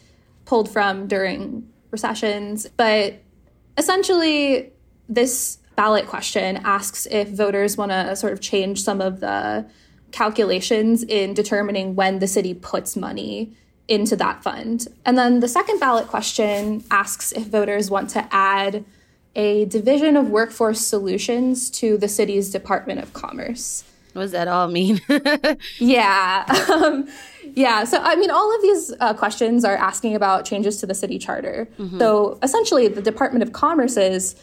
pulled 0.43 0.69
from 0.69 1.07
during 1.07 1.65
recessions. 1.91 2.67
But 2.75 3.21
essentially, 3.77 4.73
this 5.07 5.59
ballot 5.77 6.07
question 6.07 6.57
asks 6.65 7.05
if 7.09 7.29
voters 7.29 7.77
want 7.77 7.93
to 7.93 8.17
sort 8.17 8.33
of 8.33 8.41
change 8.41 8.83
some 8.83 8.99
of 8.99 9.21
the 9.21 9.65
calculations 10.13 11.03
in 11.03 11.33
determining 11.33 11.95
when 11.95 12.19
the 12.19 12.27
city 12.27 12.53
puts 12.53 12.95
money 12.95 13.51
into 13.89 14.15
that 14.15 14.41
fund. 14.41 14.87
And 15.05 15.17
then 15.17 15.41
the 15.41 15.47
second 15.49 15.79
ballot 15.79 16.07
question 16.07 16.83
asks 16.89 17.33
if 17.33 17.47
voters 17.47 17.91
want 17.91 18.09
to 18.11 18.25
add 18.31 18.85
a 19.35 19.65
division 19.65 20.15
of 20.15 20.29
workforce 20.29 20.79
solutions 20.79 21.69
to 21.71 21.97
the 21.97 22.07
city's 22.07 22.49
Department 22.51 22.99
of 22.99 23.11
Commerce. 23.13 23.83
What 24.13 24.21
does 24.21 24.31
that 24.31 24.47
all 24.47 24.67
mean? 24.67 25.01
yeah. 25.79 26.45
Um, 26.71 27.07
yeah. 27.55 27.83
So, 27.83 27.99
I 27.99 28.15
mean, 28.15 28.29
all 28.29 28.55
of 28.55 28.61
these 28.61 28.93
uh, 28.99 29.15
questions 29.15 29.65
are 29.65 29.75
asking 29.75 30.15
about 30.15 30.45
changes 30.45 30.77
to 30.81 30.85
the 30.85 30.93
city 30.93 31.17
charter. 31.17 31.67
Mm-hmm. 31.79 31.97
So, 31.97 32.37
essentially, 32.43 32.87
the 32.87 33.01
Department 33.01 33.41
of 33.41 33.53
Commerce's 33.53 34.35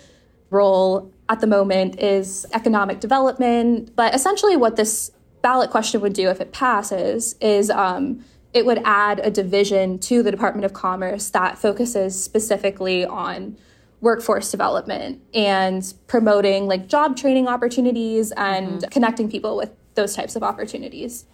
role 0.51 1.13
at 1.29 1.41
the 1.41 1.47
moment 1.47 2.01
is 2.01 2.45
economic 2.53 2.99
development. 2.99 3.95
But 3.95 4.13
essentially, 4.13 4.57
what 4.57 4.75
this 4.75 5.13
ballot 5.43 5.71
question 5.71 6.01
would 6.01 6.13
do 6.13 6.29
if 6.29 6.41
it 6.41 6.53
passes 6.53 7.35
is 7.41 7.71
um, 7.71 8.25
it 8.53 8.67
would 8.67 8.81
add 8.85 9.21
a 9.21 9.31
division 9.31 9.99
to 10.01 10.23
the 10.23 10.31
Department 10.31 10.65
of 10.65 10.73
Commerce 10.73 11.31
that 11.31 11.59
focuses 11.59 12.21
specifically 12.21 13.05
on 13.05 13.57
workforce 14.01 14.51
development 14.51 15.21
and 15.35 15.95
promoting 16.07 16.67
like 16.67 16.89
job 16.89 17.17
training 17.17 17.47
opportunities 17.47 18.33
and 18.33 18.81
mm-hmm. 18.81 18.89
connecting 18.91 19.31
people 19.31 19.57
with 19.57 19.71
those 19.95 20.15
types 20.15 20.37
of 20.37 20.43
opportunities. 20.43 21.27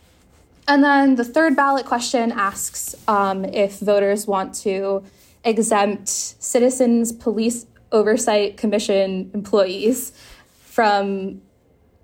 And 0.68 0.82
then 0.82 1.14
the 1.14 1.24
third 1.24 1.54
ballot 1.54 1.86
question 1.86 2.32
asks 2.32 2.96
um, 3.06 3.44
if 3.44 3.78
voters 3.78 4.26
want 4.26 4.54
to 4.56 5.04
exempt 5.44 6.08
citizens 6.08 7.12
police 7.12 7.66
oversight 7.92 8.56
commission 8.56 9.30
employees 9.32 10.12
from 10.64 11.40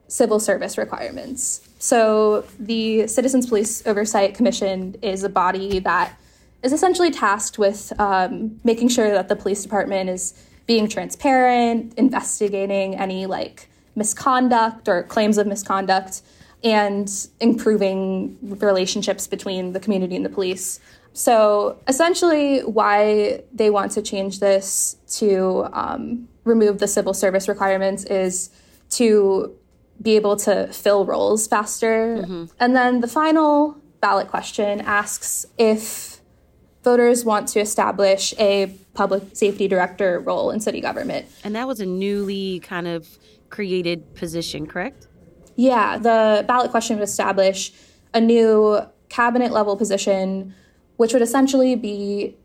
civil 0.06 0.38
service 0.38 0.78
requirements. 0.78 1.68
So, 1.82 2.44
the 2.60 3.08
Citizens 3.08 3.48
Police 3.48 3.84
Oversight 3.88 4.36
Commission 4.36 4.94
is 5.02 5.24
a 5.24 5.28
body 5.28 5.80
that 5.80 6.16
is 6.62 6.72
essentially 6.72 7.10
tasked 7.10 7.58
with 7.58 7.92
um, 7.98 8.60
making 8.62 8.86
sure 8.86 9.10
that 9.10 9.28
the 9.28 9.34
police 9.34 9.64
department 9.64 10.08
is 10.08 10.32
being 10.68 10.86
transparent, 10.86 11.92
investigating 11.94 12.94
any 12.94 13.26
like 13.26 13.68
misconduct 13.96 14.88
or 14.88 15.02
claims 15.02 15.38
of 15.38 15.48
misconduct, 15.48 16.22
and 16.62 17.26
improving 17.40 18.38
relationships 18.42 19.26
between 19.26 19.72
the 19.72 19.80
community 19.80 20.14
and 20.14 20.24
the 20.24 20.30
police. 20.30 20.78
So 21.14 21.80
essentially, 21.88 22.60
why 22.60 23.42
they 23.52 23.70
want 23.70 23.90
to 23.92 24.02
change 24.02 24.38
this 24.38 24.98
to 25.18 25.66
um, 25.72 26.28
remove 26.44 26.78
the 26.78 26.86
civil 26.86 27.12
service 27.12 27.48
requirements 27.48 28.04
is 28.04 28.50
to 28.90 29.52
be 30.00 30.16
able 30.16 30.37
to 30.37 30.66
fill 30.72 31.04
roles 31.04 31.46
faster. 31.46 32.18
Mm-hmm. 32.18 32.44
And 32.58 32.75
then 32.75 33.00
the 33.00 33.08
final 33.08 33.76
ballot 34.00 34.28
question 34.28 34.80
asks 34.80 35.46
if 35.58 36.20
voters 36.82 37.25
want 37.25 37.49
to 37.49 37.61
establish 37.61 38.34
a 38.38 38.75
public 38.94 39.22
safety 39.34 39.68
director 39.68 40.20
role 40.20 40.50
in 40.50 40.61
city 40.61 40.80
government. 40.80 41.26
And 41.44 41.54
that 41.54 41.66
was 41.66 41.80
a 41.80 41.87
newly 41.87 42.61
kind 42.61 42.88
of 42.88 43.08
created 43.50 44.14
position, 44.14 44.66
correct? 44.66 45.06
Yeah, 45.56 45.99
the 45.99 46.44
ballot 46.49 46.70
question 46.70 46.96
would 46.96 47.04
establish 47.04 47.72
a 48.14 48.20
new 48.20 48.80
cabinet 49.08 49.52
level 49.52 49.76
position, 49.76 50.54
which 50.96 51.12
would 51.12 51.22
essentially 51.22 51.76
be 51.76 52.37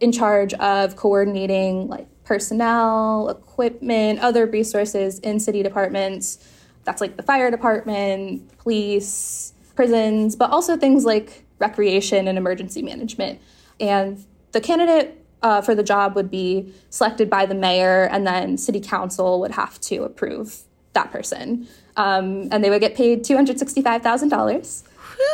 in 0.00 0.12
charge 0.12 0.54
of 0.54 0.96
coordinating 0.96 1.88
like 1.88 2.06
personnel, 2.24 3.28
equipment, 3.28 4.20
other 4.20 4.46
resources 4.46 5.18
in 5.18 5.38
city 5.38 5.62
departments. 5.62 6.38
That's 6.84 7.00
like 7.00 7.16
the 7.16 7.22
fire 7.22 7.50
department, 7.50 8.56
police, 8.58 9.52
prisons, 9.74 10.36
but 10.36 10.50
also 10.50 10.76
things 10.76 11.04
like 11.04 11.44
recreation 11.58 12.28
and 12.28 12.36
emergency 12.36 12.82
management. 12.82 13.40
And 13.80 14.24
the 14.52 14.60
candidate 14.60 15.24
uh, 15.42 15.60
for 15.60 15.74
the 15.74 15.82
job 15.82 16.14
would 16.14 16.30
be 16.30 16.72
selected 16.90 17.28
by 17.28 17.46
the 17.46 17.54
mayor, 17.54 18.04
and 18.04 18.26
then 18.26 18.56
city 18.56 18.80
council 18.80 19.40
would 19.40 19.52
have 19.52 19.80
to 19.80 20.04
approve 20.04 20.62
that 20.92 21.10
person. 21.10 21.66
Um, 21.96 22.48
and 22.50 22.62
they 22.62 22.70
would 22.70 22.80
get 22.80 22.94
paid 22.94 23.24
$265,000. 23.24 24.82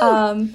Um, 0.01 0.55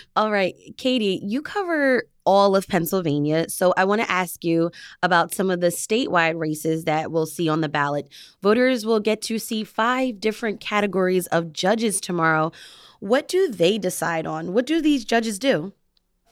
all 0.16 0.30
right, 0.30 0.54
Katie, 0.76 1.20
you 1.22 1.42
cover 1.42 2.04
all 2.24 2.54
of 2.56 2.68
Pennsylvania. 2.68 3.48
So 3.48 3.74
I 3.76 3.84
want 3.84 4.00
to 4.00 4.10
ask 4.10 4.44
you 4.44 4.70
about 5.02 5.34
some 5.34 5.50
of 5.50 5.60
the 5.60 5.68
statewide 5.68 6.38
races 6.38 6.84
that 6.84 7.10
we'll 7.10 7.26
see 7.26 7.48
on 7.48 7.60
the 7.60 7.68
ballot. 7.68 8.08
Voters 8.42 8.86
will 8.86 9.00
get 9.00 9.22
to 9.22 9.38
see 9.38 9.64
five 9.64 10.20
different 10.20 10.60
categories 10.60 11.26
of 11.28 11.52
judges 11.52 12.00
tomorrow. 12.00 12.52
What 13.00 13.28
do 13.28 13.50
they 13.50 13.78
decide 13.78 14.26
on? 14.26 14.52
What 14.52 14.66
do 14.66 14.80
these 14.80 15.04
judges 15.04 15.38
do? 15.38 15.72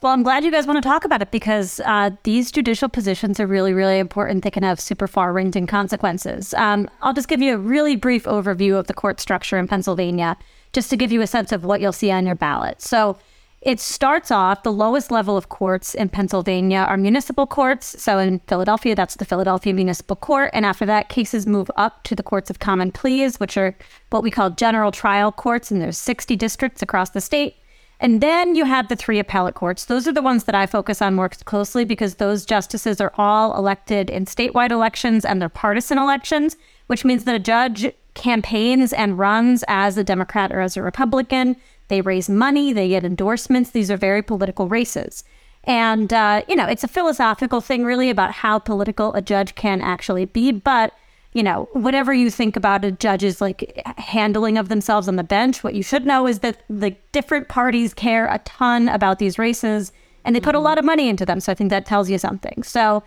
Well, 0.02 0.14
I'm 0.14 0.22
glad 0.22 0.44
you 0.44 0.50
guys 0.50 0.66
want 0.66 0.82
to 0.82 0.88
talk 0.88 1.04
about 1.04 1.20
it 1.20 1.30
because 1.30 1.78
uh, 1.84 2.10
these 2.22 2.50
judicial 2.50 2.88
positions 2.88 3.38
are 3.38 3.46
really, 3.46 3.74
really 3.74 3.98
important. 3.98 4.44
They 4.44 4.50
can 4.50 4.62
have 4.62 4.80
super 4.80 5.06
far 5.06 5.30
ranging 5.30 5.66
consequences. 5.66 6.54
Um, 6.54 6.88
I'll 7.02 7.12
just 7.12 7.28
give 7.28 7.42
you 7.42 7.54
a 7.54 7.58
really 7.58 7.96
brief 7.96 8.24
overview 8.24 8.78
of 8.78 8.86
the 8.86 8.94
court 8.94 9.20
structure 9.20 9.58
in 9.58 9.68
Pennsylvania, 9.68 10.38
just 10.72 10.88
to 10.88 10.96
give 10.96 11.12
you 11.12 11.20
a 11.20 11.26
sense 11.26 11.52
of 11.52 11.64
what 11.64 11.82
you'll 11.82 11.92
see 11.92 12.10
on 12.10 12.24
your 12.24 12.34
ballot. 12.34 12.80
So 12.80 13.18
it 13.62 13.78
starts 13.78 14.30
off 14.30 14.62
the 14.62 14.72
lowest 14.72 15.10
level 15.10 15.36
of 15.36 15.50
courts 15.50 15.94
in 15.94 16.08
Pennsylvania 16.08 16.78
are 16.78 16.96
municipal 16.96 17.46
courts. 17.46 18.02
So 18.02 18.18
in 18.18 18.40
Philadelphia, 18.46 18.94
that's 18.94 19.16
the 19.16 19.26
Philadelphia 19.26 19.74
Municipal 19.74 20.16
Court. 20.16 20.50
And 20.54 20.64
after 20.64 20.86
that, 20.86 21.10
cases 21.10 21.46
move 21.46 21.70
up 21.76 22.02
to 22.04 22.14
the 22.14 22.22
courts 22.22 22.48
of 22.48 22.58
common 22.58 22.90
pleas, 22.90 23.38
which 23.38 23.58
are 23.58 23.76
what 24.08 24.22
we 24.22 24.30
call 24.30 24.48
general 24.48 24.90
trial 24.90 25.30
courts. 25.30 25.70
And 25.70 25.80
there's 25.80 25.98
60 25.98 26.36
districts 26.36 26.80
across 26.80 27.10
the 27.10 27.20
state. 27.20 27.56
And 28.02 28.22
then 28.22 28.54
you 28.54 28.64
have 28.64 28.88
the 28.88 28.96
three 28.96 29.18
appellate 29.18 29.56
courts. 29.56 29.84
Those 29.84 30.08
are 30.08 30.12
the 30.12 30.22
ones 30.22 30.44
that 30.44 30.54
I 30.54 30.64
focus 30.64 31.02
on 31.02 31.14
more 31.14 31.28
closely 31.28 31.84
because 31.84 32.14
those 32.14 32.46
justices 32.46 32.98
are 32.98 33.12
all 33.18 33.54
elected 33.54 34.08
in 34.08 34.24
statewide 34.24 34.70
elections 34.70 35.22
and 35.22 35.40
they're 35.40 35.50
partisan 35.50 35.98
elections, 35.98 36.56
which 36.86 37.04
means 37.04 37.24
that 37.24 37.34
a 37.34 37.38
judge 37.38 37.92
campaigns 38.14 38.94
and 38.94 39.18
runs 39.18 39.64
as 39.68 39.98
a 39.98 40.04
Democrat 40.04 40.50
or 40.50 40.60
as 40.60 40.78
a 40.78 40.82
Republican. 40.82 41.56
They 41.90 42.00
raise 42.00 42.30
money, 42.30 42.72
they 42.72 42.88
get 42.88 43.04
endorsements. 43.04 43.70
These 43.70 43.90
are 43.90 43.98
very 43.98 44.22
political 44.22 44.66
races. 44.66 45.22
And, 45.64 46.10
uh, 46.10 46.42
you 46.48 46.56
know, 46.56 46.64
it's 46.64 46.84
a 46.84 46.88
philosophical 46.88 47.60
thing 47.60 47.84
really 47.84 48.08
about 48.08 48.32
how 48.32 48.58
political 48.58 49.12
a 49.12 49.20
judge 49.20 49.54
can 49.54 49.82
actually 49.82 50.24
be. 50.24 50.52
But 50.52 50.94
you 51.32 51.42
know, 51.44 51.68
whatever 51.72 52.12
you 52.12 52.28
think 52.28 52.56
about 52.56 52.84
a 52.84 52.90
judge's 52.90 53.40
like 53.40 53.80
handling 53.98 54.58
of 54.58 54.68
themselves 54.68 55.06
on 55.06 55.16
the 55.16 55.22
bench, 55.22 55.62
what 55.62 55.74
you 55.74 55.82
should 55.82 56.04
know 56.04 56.26
is 56.26 56.40
that 56.40 56.62
the 56.68 56.96
different 57.12 57.48
parties 57.48 57.94
care 57.94 58.26
a 58.26 58.38
ton 58.40 58.88
about 58.88 59.18
these 59.18 59.38
races 59.38 59.92
and 60.24 60.34
they 60.34 60.40
put 60.40 60.50
mm-hmm. 60.50 60.56
a 60.56 60.60
lot 60.60 60.78
of 60.78 60.84
money 60.84 61.08
into 61.08 61.24
them. 61.24 61.40
So 61.40 61.52
I 61.52 61.54
think 61.54 61.70
that 61.70 61.86
tells 61.86 62.10
you 62.10 62.18
something. 62.18 62.62
So 62.62 63.04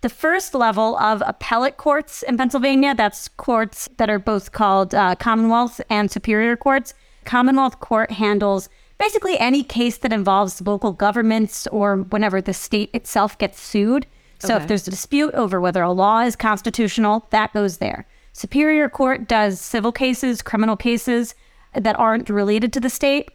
the 0.00 0.08
first 0.08 0.54
level 0.54 0.96
of 0.98 1.22
appellate 1.26 1.76
courts 1.76 2.22
in 2.22 2.36
Pennsylvania, 2.36 2.94
that's 2.94 3.28
courts 3.28 3.88
that 3.98 4.08
are 4.08 4.18
both 4.18 4.52
called 4.52 4.94
uh, 4.94 5.14
Commonwealth 5.16 5.80
and 5.90 6.10
Superior 6.10 6.56
Courts. 6.56 6.94
Commonwealth 7.26 7.80
Court 7.80 8.12
handles 8.12 8.68
basically 8.98 9.38
any 9.38 9.62
case 9.62 9.98
that 9.98 10.12
involves 10.12 10.60
local 10.62 10.92
governments 10.92 11.66
or 11.66 11.96
whenever 11.96 12.40
the 12.40 12.54
state 12.54 12.90
itself 12.94 13.36
gets 13.36 13.60
sued. 13.60 14.06
So 14.38 14.54
okay. 14.54 14.62
if 14.62 14.68
there's 14.68 14.88
a 14.88 14.90
dispute 14.90 15.34
over 15.34 15.60
whether 15.60 15.82
a 15.82 15.92
law 15.92 16.20
is 16.20 16.36
constitutional, 16.36 17.26
that 17.30 17.52
goes 17.52 17.78
there. 17.78 18.06
Superior 18.32 18.88
Court 18.88 19.26
does 19.26 19.60
civil 19.60 19.92
cases, 19.92 20.42
criminal 20.42 20.76
cases 20.76 21.34
that 21.74 21.98
aren't 21.98 22.28
related 22.28 22.72
to 22.74 22.80
the 22.80 22.90
state. 22.90 23.30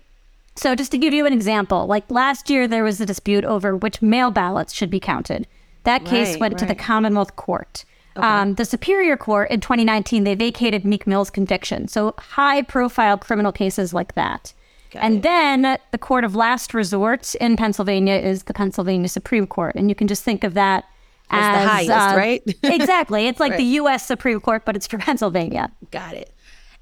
So 0.55 0.75
just 0.75 0.91
to 0.91 0.97
give 0.97 1.13
you 1.13 1.25
an 1.25 1.33
example, 1.33 1.87
like 1.87 2.09
last 2.09 2.49
year 2.49 2.67
there 2.67 2.83
was 2.83 3.01
a 3.01 3.05
dispute 3.05 3.45
over 3.45 3.75
which 3.75 4.01
mail 4.01 4.31
ballots 4.31 4.73
should 4.73 4.89
be 4.89 4.99
counted. 4.99 5.47
That 5.83 6.05
case 6.05 6.33
right, 6.33 6.39
went 6.39 6.53
right. 6.53 6.59
to 6.59 6.65
the 6.65 6.75
Commonwealth 6.75 7.35
Court. 7.35 7.85
Okay. 8.17 8.25
Um, 8.25 8.55
the 8.55 8.65
Superior 8.65 9.15
Court 9.15 9.49
in 9.49 9.61
2019 9.61 10.23
they 10.23 10.35
vacated 10.35 10.83
Meek 10.83 11.07
Mill's 11.07 11.29
conviction. 11.29 11.87
So 11.87 12.13
high 12.17 12.61
profile 12.61 13.17
criminal 13.17 13.51
cases 13.51 13.93
like 13.93 14.15
that. 14.15 14.53
Got 14.91 15.03
and 15.03 15.15
it. 15.17 15.23
then 15.23 15.77
the 15.91 15.97
court 15.97 16.25
of 16.25 16.35
last 16.35 16.73
resort 16.73 17.33
in 17.35 17.55
Pennsylvania 17.55 18.15
is 18.15 18.43
the 18.43 18.53
Pennsylvania 18.53 19.07
Supreme 19.07 19.47
Court. 19.47 19.75
And 19.75 19.87
you 19.87 19.95
can 19.95 20.07
just 20.07 20.23
think 20.23 20.43
of 20.43 20.53
that 20.55 20.83
as, 21.29 21.43
as 21.43 21.63
the 21.63 21.69
highest, 21.69 22.13
uh, 22.13 22.17
right? 22.17 22.43
exactly. 22.63 23.27
It's 23.27 23.39
like 23.39 23.51
right. 23.51 23.57
the 23.57 23.63
U.S. 23.63 24.05
Supreme 24.05 24.41
Court, 24.41 24.65
but 24.65 24.75
it's 24.75 24.87
for 24.87 24.97
Pennsylvania. 24.99 25.71
Got 25.91 26.15
it. 26.15 26.33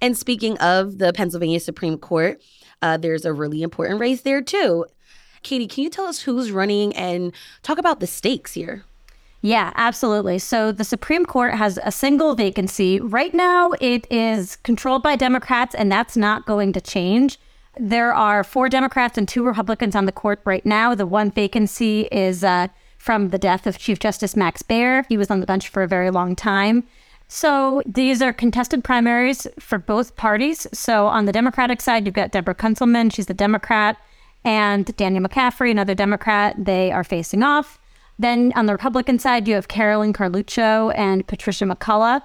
And 0.01 0.17
speaking 0.17 0.57
of 0.57 0.97
the 0.97 1.13
Pennsylvania 1.13 1.59
Supreme 1.59 1.97
Court, 1.97 2.41
uh, 2.81 2.97
there's 2.97 3.25
a 3.25 3.33
really 3.33 3.61
important 3.61 3.99
race 3.99 4.21
there 4.21 4.41
too. 4.41 4.85
Katie, 5.43 5.67
can 5.67 5.83
you 5.83 5.89
tell 5.89 6.05
us 6.05 6.21
who's 6.21 6.51
running 6.51 6.95
and 6.95 7.33
talk 7.63 7.77
about 7.77 7.99
the 7.99 8.07
stakes 8.07 8.53
here? 8.53 8.85
Yeah, 9.41 9.71
absolutely. 9.75 10.39
So 10.39 10.71
the 10.71 10.83
Supreme 10.83 11.25
Court 11.25 11.53
has 11.53 11.79
a 11.83 11.91
single 11.91 12.35
vacancy. 12.35 12.99
Right 12.99 13.33
now, 13.33 13.71
it 13.79 14.05
is 14.11 14.57
controlled 14.57 15.01
by 15.01 15.15
Democrats, 15.15 15.73
and 15.73 15.91
that's 15.91 16.17
not 16.17 16.45
going 16.45 16.73
to 16.73 16.81
change. 16.81 17.39
There 17.79 18.13
are 18.13 18.43
four 18.43 18.67
Democrats 18.67 19.17
and 19.17 19.27
two 19.27 19.45
Republicans 19.45 19.95
on 19.95 20.05
the 20.05 20.11
court 20.11 20.41
right 20.43 20.65
now. 20.65 20.93
The 20.93 21.05
one 21.05 21.31
vacancy 21.31 22.09
is 22.11 22.43
uh, 22.43 22.67
from 22.97 23.29
the 23.29 23.37
death 23.37 23.65
of 23.65 23.77
Chief 23.77 23.99
Justice 23.99 24.35
Max 24.35 24.61
Baer. 24.61 25.05
He 25.07 25.17
was 25.17 25.31
on 25.31 25.39
the 25.39 25.45
bench 25.45 25.69
for 25.69 25.83
a 25.83 25.87
very 25.87 26.11
long 26.11 26.35
time. 26.35 26.83
So 27.29 27.81
these 27.85 28.21
are 28.21 28.33
contested 28.33 28.83
primaries 28.83 29.47
for 29.59 29.77
both 29.77 30.17
parties. 30.17 30.67
So 30.73 31.07
on 31.07 31.25
the 31.25 31.31
Democratic 31.31 31.79
side, 31.79 32.05
you've 32.05 32.15
got 32.15 32.31
Deborah 32.31 32.55
Kunselman, 32.55 33.13
she's 33.13 33.27
the 33.27 33.33
Democrat, 33.33 33.97
and 34.43 34.93
Daniel 34.97 35.23
McCaffery, 35.23 35.71
another 35.71 35.95
Democrat. 35.95 36.55
They 36.57 36.91
are 36.91 37.03
facing 37.03 37.43
off. 37.43 37.79
Then 38.19 38.51
on 38.55 38.65
the 38.65 38.73
Republican 38.73 39.17
side, 39.17 39.47
you 39.47 39.55
have 39.55 39.69
Carolyn 39.69 40.11
Carluccio 40.11 40.93
and 40.95 41.25
Patricia 41.25 41.63
McCullough. 41.63 42.21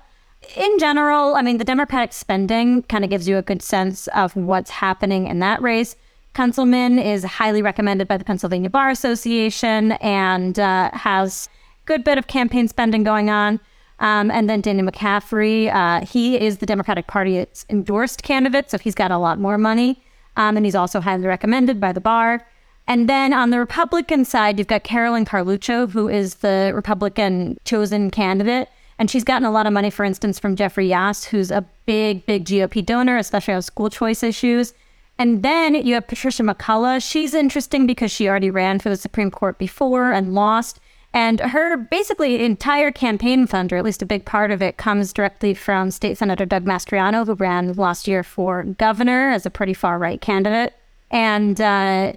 In 0.56 0.78
general, 0.78 1.36
I 1.36 1.42
mean, 1.42 1.58
the 1.58 1.64
Democratic 1.64 2.12
spending 2.12 2.82
kind 2.82 3.04
of 3.04 3.10
gives 3.10 3.28
you 3.28 3.38
a 3.38 3.42
good 3.42 3.62
sense 3.62 4.08
of 4.08 4.34
what's 4.34 4.70
happening 4.70 5.28
in 5.28 5.38
that 5.38 5.62
race. 5.62 5.96
Kunselman 6.34 7.02
is 7.02 7.22
highly 7.22 7.62
recommended 7.62 8.08
by 8.08 8.16
the 8.16 8.24
Pennsylvania 8.24 8.68
Bar 8.68 8.90
Association 8.90 9.92
and 9.92 10.58
uh, 10.58 10.90
has 10.92 11.48
a 11.84 11.86
good 11.86 12.02
bit 12.02 12.18
of 12.18 12.26
campaign 12.26 12.66
spending 12.66 13.04
going 13.04 13.30
on. 13.30 13.60
Um, 14.00 14.32
and 14.32 14.50
then 14.50 14.60
Danny 14.60 14.82
McCaffery, 14.82 15.72
uh, 15.72 16.04
he 16.04 16.38
is 16.38 16.58
the 16.58 16.66
Democratic 16.66 17.06
Party's 17.06 17.64
endorsed 17.70 18.24
candidate, 18.24 18.68
so 18.68 18.78
he's 18.78 18.96
got 18.96 19.12
a 19.12 19.18
lot 19.18 19.38
more 19.38 19.56
money. 19.56 20.02
Um, 20.36 20.56
and 20.56 20.66
he's 20.66 20.74
also 20.74 21.00
highly 21.00 21.26
recommended 21.26 21.80
by 21.80 21.92
the 21.92 22.00
bar. 22.00 22.44
And 22.86 23.08
then 23.08 23.32
on 23.32 23.50
the 23.50 23.58
Republican 23.58 24.24
side, 24.24 24.58
you've 24.58 24.68
got 24.68 24.84
Carolyn 24.84 25.24
Carluccio, 25.24 25.90
who 25.90 26.08
is 26.08 26.36
the 26.36 26.72
Republican 26.74 27.58
chosen 27.64 28.10
candidate. 28.10 28.68
And 28.98 29.10
she's 29.10 29.24
gotten 29.24 29.46
a 29.46 29.50
lot 29.50 29.66
of 29.66 29.72
money, 29.72 29.90
for 29.90 30.04
instance, 30.04 30.38
from 30.38 30.54
Jeffrey 30.54 30.88
Yass, 30.88 31.24
who's 31.24 31.50
a 31.50 31.64
big, 31.86 32.24
big 32.26 32.44
GOP 32.44 32.84
donor, 32.84 33.16
especially 33.16 33.54
on 33.54 33.62
school 33.62 33.90
choice 33.90 34.22
issues. 34.22 34.74
And 35.18 35.42
then 35.42 35.74
you 35.74 35.94
have 35.94 36.06
Patricia 36.06 36.42
McCullough. 36.42 37.02
She's 37.08 37.34
interesting 37.34 37.86
because 37.86 38.10
she 38.10 38.28
already 38.28 38.50
ran 38.50 38.78
for 38.78 38.90
the 38.90 38.96
Supreme 38.96 39.30
Court 39.30 39.58
before 39.58 40.12
and 40.12 40.34
lost. 40.34 40.80
And 41.12 41.38
her 41.38 41.76
basically 41.76 42.44
entire 42.44 42.90
campaign 42.90 43.46
fund, 43.46 43.72
or 43.72 43.76
at 43.76 43.84
least 43.84 44.02
a 44.02 44.06
big 44.06 44.24
part 44.24 44.50
of 44.50 44.60
it, 44.60 44.76
comes 44.76 45.12
directly 45.12 45.54
from 45.54 45.92
State 45.92 46.18
Senator 46.18 46.44
Doug 46.44 46.64
Mastriano, 46.64 47.24
who 47.24 47.34
ran 47.34 47.72
last 47.74 48.08
year 48.08 48.24
for 48.24 48.64
governor 48.64 49.30
as 49.30 49.46
a 49.46 49.50
pretty 49.50 49.74
far 49.74 49.98
right 49.98 50.20
candidate. 50.20 50.74
And 51.12 51.60
uh, 51.60 52.14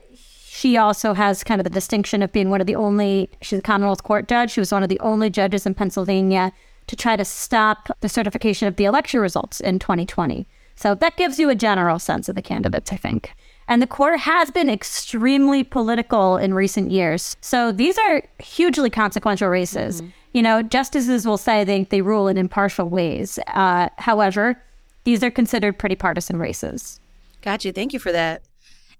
she 0.57 0.75
also 0.75 1.13
has 1.13 1.43
kind 1.43 1.61
of 1.61 1.65
the 1.65 1.69
distinction 1.69 2.23
of 2.23 2.31
being 2.31 2.49
one 2.49 2.59
of 2.59 2.65
the 2.65 2.73
only, 2.73 3.29
she's 3.43 3.59
a 3.59 3.61
Commonwealth 3.61 4.01
Court 4.01 4.27
judge. 4.27 4.49
She 4.49 4.59
was 4.59 4.71
one 4.71 4.81
of 4.81 4.89
the 4.89 4.99
only 5.01 5.29
judges 5.29 5.67
in 5.67 5.75
Pennsylvania 5.75 6.51
to 6.87 6.95
try 6.95 7.15
to 7.15 7.23
stop 7.23 7.89
the 7.99 8.09
certification 8.09 8.67
of 8.67 8.75
the 8.75 8.85
election 8.85 9.19
results 9.19 9.59
in 9.59 9.77
2020. 9.77 10.47
So 10.75 10.95
that 10.95 11.15
gives 11.15 11.37
you 11.37 11.51
a 11.51 11.55
general 11.55 11.99
sense 11.99 12.27
of 12.27 12.33
the 12.33 12.41
candidates, 12.41 12.91
I 12.91 12.95
think. 12.95 13.35
And 13.67 13.83
the 13.83 13.87
court 13.87 14.21
has 14.21 14.49
been 14.49 14.67
extremely 14.67 15.63
political 15.63 16.37
in 16.37 16.55
recent 16.55 16.89
years. 16.89 17.37
So 17.39 17.71
these 17.71 17.99
are 17.99 18.23
hugely 18.39 18.89
consequential 18.89 19.49
races. 19.49 20.01
Mm-hmm. 20.01 20.11
You 20.33 20.41
know, 20.41 20.63
justices 20.63 21.27
will 21.27 21.37
say 21.37 21.65
they, 21.65 21.83
they 21.83 22.01
rule 22.01 22.27
in 22.27 22.35
impartial 22.35 22.89
ways. 22.89 23.37
Uh, 23.49 23.89
however, 23.99 24.59
these 25.03 25.21
are 25.21 25.29
considered 25.29 25.77
pretty 25.77 25.95
partisan 25.95 26.39
races. 26.39 26.99
Gotcha. 27.43 27.71
Thank 27.71 27.93
you 27.93 27.99
for 27.99 28.11
that. 28.11 28.41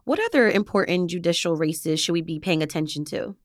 What 0.08 0.24
other 0.24 0.50
important 0.50 1.10
judicial 1.10 1.58
races 1.58 2.00
should 2.00 2.14
we 2.14 2.22
be 2.22 2.40
paying 2.40 2.64
attention 2.64 3.04
to? 3.06 3.36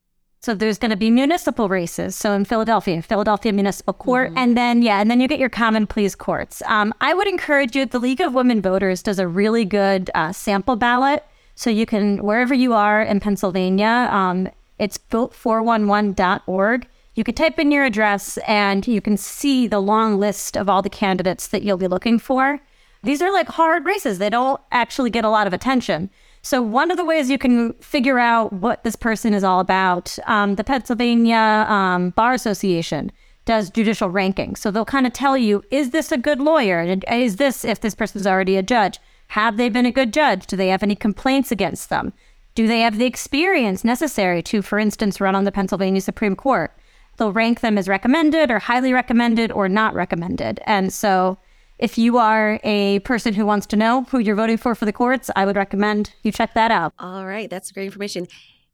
So 0.42 0.54
there's 0.54 0.78
going 0.78 0.92
to 0.92 0.96
be 0.96 1.10
municipal 1.10 1.68
races. 1.68 2.14
So 2.14 2.34
in 2.34 2.44
Philadelphia, 2.44 3.02
Philadelphia 3.02 3.52
Municipal 3.52 3.94
Court, 3.94 4.28
mm-hmm. 4.28 4.38
and 4.38 4.56
then 4.56 4.80
yeah, 4.80 5.00
and 5.00 5.10
then 5.10 5.20
you 5.20 5.26
get 5.26 5.40
your 5.40 5.48
common 5.48 5.88
pleas 5.88 6.14
courts. 6.14 6.62
Um, 6.66 6.94
I 7.00 7.14
would 7.14 7.26
encourage 7.26 7.74
you. 7.74 7.84
The 7.84 7.98
League 7.98 8.20
of 8.20 8.34
Women 8.34 8.62
Voters 8.62 9.02
does 9.02 9.18
a 9.18 9.26
really 9.26 9.64
good 9.64 10.08
uh, 10.14 10.30
sample 10.30 10.76
ballot, 10.76 11.26
so 11.56 11.68
you 11.68 11.84
can 11.84 12.22
wherever 12.22 12.54
you 12.54 12.74
are 12.74 13.02
in 13.02 13.18
Pennsylvania. 13.18 14.08
Um, 14.12 14.48
it's 14.78 14.98
vote411.org. 14.98 16.86
You 17.16 17.24
can 17.24 17.34
type 17.34 17.58
in 17.58 17.72
your 17.72 17.84
address, 17.84 18.38
and 18.46 18.86
you 18.86 19.00
can 19.00 19.16
see 19.16 19.66
the 19.66 19.80
long 19.80 20.20
list 20.20 20.56
of 20.56 20.68
all 20.68 20.80
the 20.80 20.88
candidates 20.88 21.48
that 21.48 21.64
you'll 21.64 21.76
be 21.76 21.88
looking 21.88 22.20
for. 22.20 22.60
These 23.02 23.20
are 23.20 23.32
like 23.32 23.48
hard 23.48 23.84
races. 23.84 24.18
They 24.18 24.30
don't 24.30 24.60
actually 24.70 25.10
get 25.10 25.24
a 25.24 25.28
lot 25.28 25.48
of 25.48 25.52
attention. 25.52 26.08
So, 26.44 26.60
one 26.60 26.90
of 26.90 26.96
the 26.96 27.04
ways 27.04 27.30
you 27.30 27.38
can 27.38 27.72
figure 27.74 28.18
out 28.18 28.52
what 28.52 28.82
this 28.82 28.96
person 28.96 29.32
is 29.32 29.44
all 29.44 29.60
about, 29.60 30.18
um, 30.26 30.56
the 30.56 30.64
Pennsylvania 30.64 31.66
um, 31.68 32.10
Bar 32.10 32.34
Association 32.34 33.12
does 33.44 33.70
judicial 33.70 34.10
ranking. 34.10 34.56
So, 34.56 34.72
they'll 34.72 34.84
kind 34.84 35.06
of 35.06 35.12
tell 35.12 35.36
you 35.36 35.62
is 35.70 35.90
this 35.90 36.10
a 36.10 36.18
good 36.18 36.40
lawyer? 36.40 36.98
Is 37.08 37.36
this, 37.36 37.64
if 37.64 37.80
this 37.80 37.94
person's 37.94 38.26
already 38.26 38.56
a 38.56 38.62
judge, 38.62 38.98
have 39.28 39.56
they 39.56 39.68
been 39.68 39.86
a 39.86 39.92
good 39.92 40.12
judge? 40.12 40.46
Do 40.48 40.56
they 40.56 40.68
have 40.68 40.82
any 40.82 40.96
complaints 40.96 41.52
against 41.52 41.90
them? 41.90 42.12
Do 42.56 42.66
they 42.66 42.80
have 42.80 42.98
the 42.98 43.06
experience 43.06 43.84
necessary 43.84 44.42
to, 44.42 44.62
for 44.62 44.78
instance, 44.78 45.20
run 45.20 45.34
on 45.36 45.44
the 45.44 45.52
Pennsylvania 45.52 46.00
Supreme 46.00 46.36
Court? 46.36 46.76
They'll 47.16 47.32
rank 47.32 47.60
them 47.60 47.78
as 47.78 47.88
recommended 47.88 48.50
or 48.50 48.58
highly 48.58 48.92
recommended 48.92 49.52
or 49.52 49.68
not 49.68 49.94
recommended. 49.94 50.60
And 50.66 50.92
so, 50.92 51.38
if 51.82 51.98
you 51.98 52.16
are 52.16 52.60
a 52.62 53.00
person 53.00 53.34
who 53.34 53.44
wants 53.44 53.66
to 53.66 53.76
know 53.76 54.04
who 54.04 54.20
you're 54.20 54.36
voting 54.36 54.56
for 54.56 54.76
for 54.76 54.84
the 54.84 54.92
courts, 54.92 55.30
I 55.34 55.44
would 55.44 55.56
recommend 55.56 56.14
you 56.22 56.30
check 56.30 56.54
that 56.54 56.70
out. 56.70 56.94
All 57.00 57.26
right, 57.26 57.50
that's 57.50 57.72
great 57.72 57.86
information. 57.86 58.28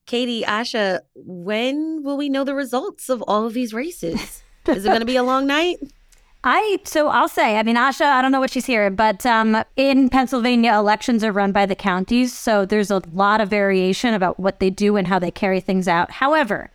Katie, 0.05 0.43
Asha, 0.43 1.01
when 1.15 2.03
will 2.03 2.19
we 2.19 2.29
know 2.29 2.45
the 2.45 2.55
results 2.55 3.09
of 3.09 3.23
all 3.23 3.47
of 3.47 3.55
these 3.55 3.73
races? 3.73 4.43
Is 4.67 4.85
it 4.85 4.89
going 4.89 5.01
to 5.01 5.07
be 5.07 5.17
a 5.17 5.23
long 5.23 5.47
night? 5.47 5.79
I 6.45 6.81
so 6.85 7.09
I'll 7.09 7.29
say. 7.29 7.57
I 7.57 7.63
mean, 7.63 7.77
Asha, 7.77 8.05
I 8.05 8.21
don't 8.21 8.31
know 8.31 8.41
what 8.41 8.51
she's 8.51 8.67
hearing, 8.67 8.95
but 8.95 9.25
um, 9.25 9.65
in 9.77 10.11
Pennsylvania, 10.11 10.75
elections 10.75 11.25
are 11.25 11.33
run 11.33 11.51
by 11.51 11.65
the 11.65 11.75
counties, 11.75 12.37
so 12.37 12.67
there's 12.67 12.91
a 12.91 13.03
lot 13.13 13.41
of 13.41 13.49
variation 13.49 14.13
about 14.13 14.39
what 14.39 14.61
they 14.61 14.69
do 14.69 14.97
and 14.97 15.07
how 15.07 15.19
they 15.19 15.31
carry 15.31 15.61
things 15.61 15.89
out. 15.89 16.11
However, 16.11 16.71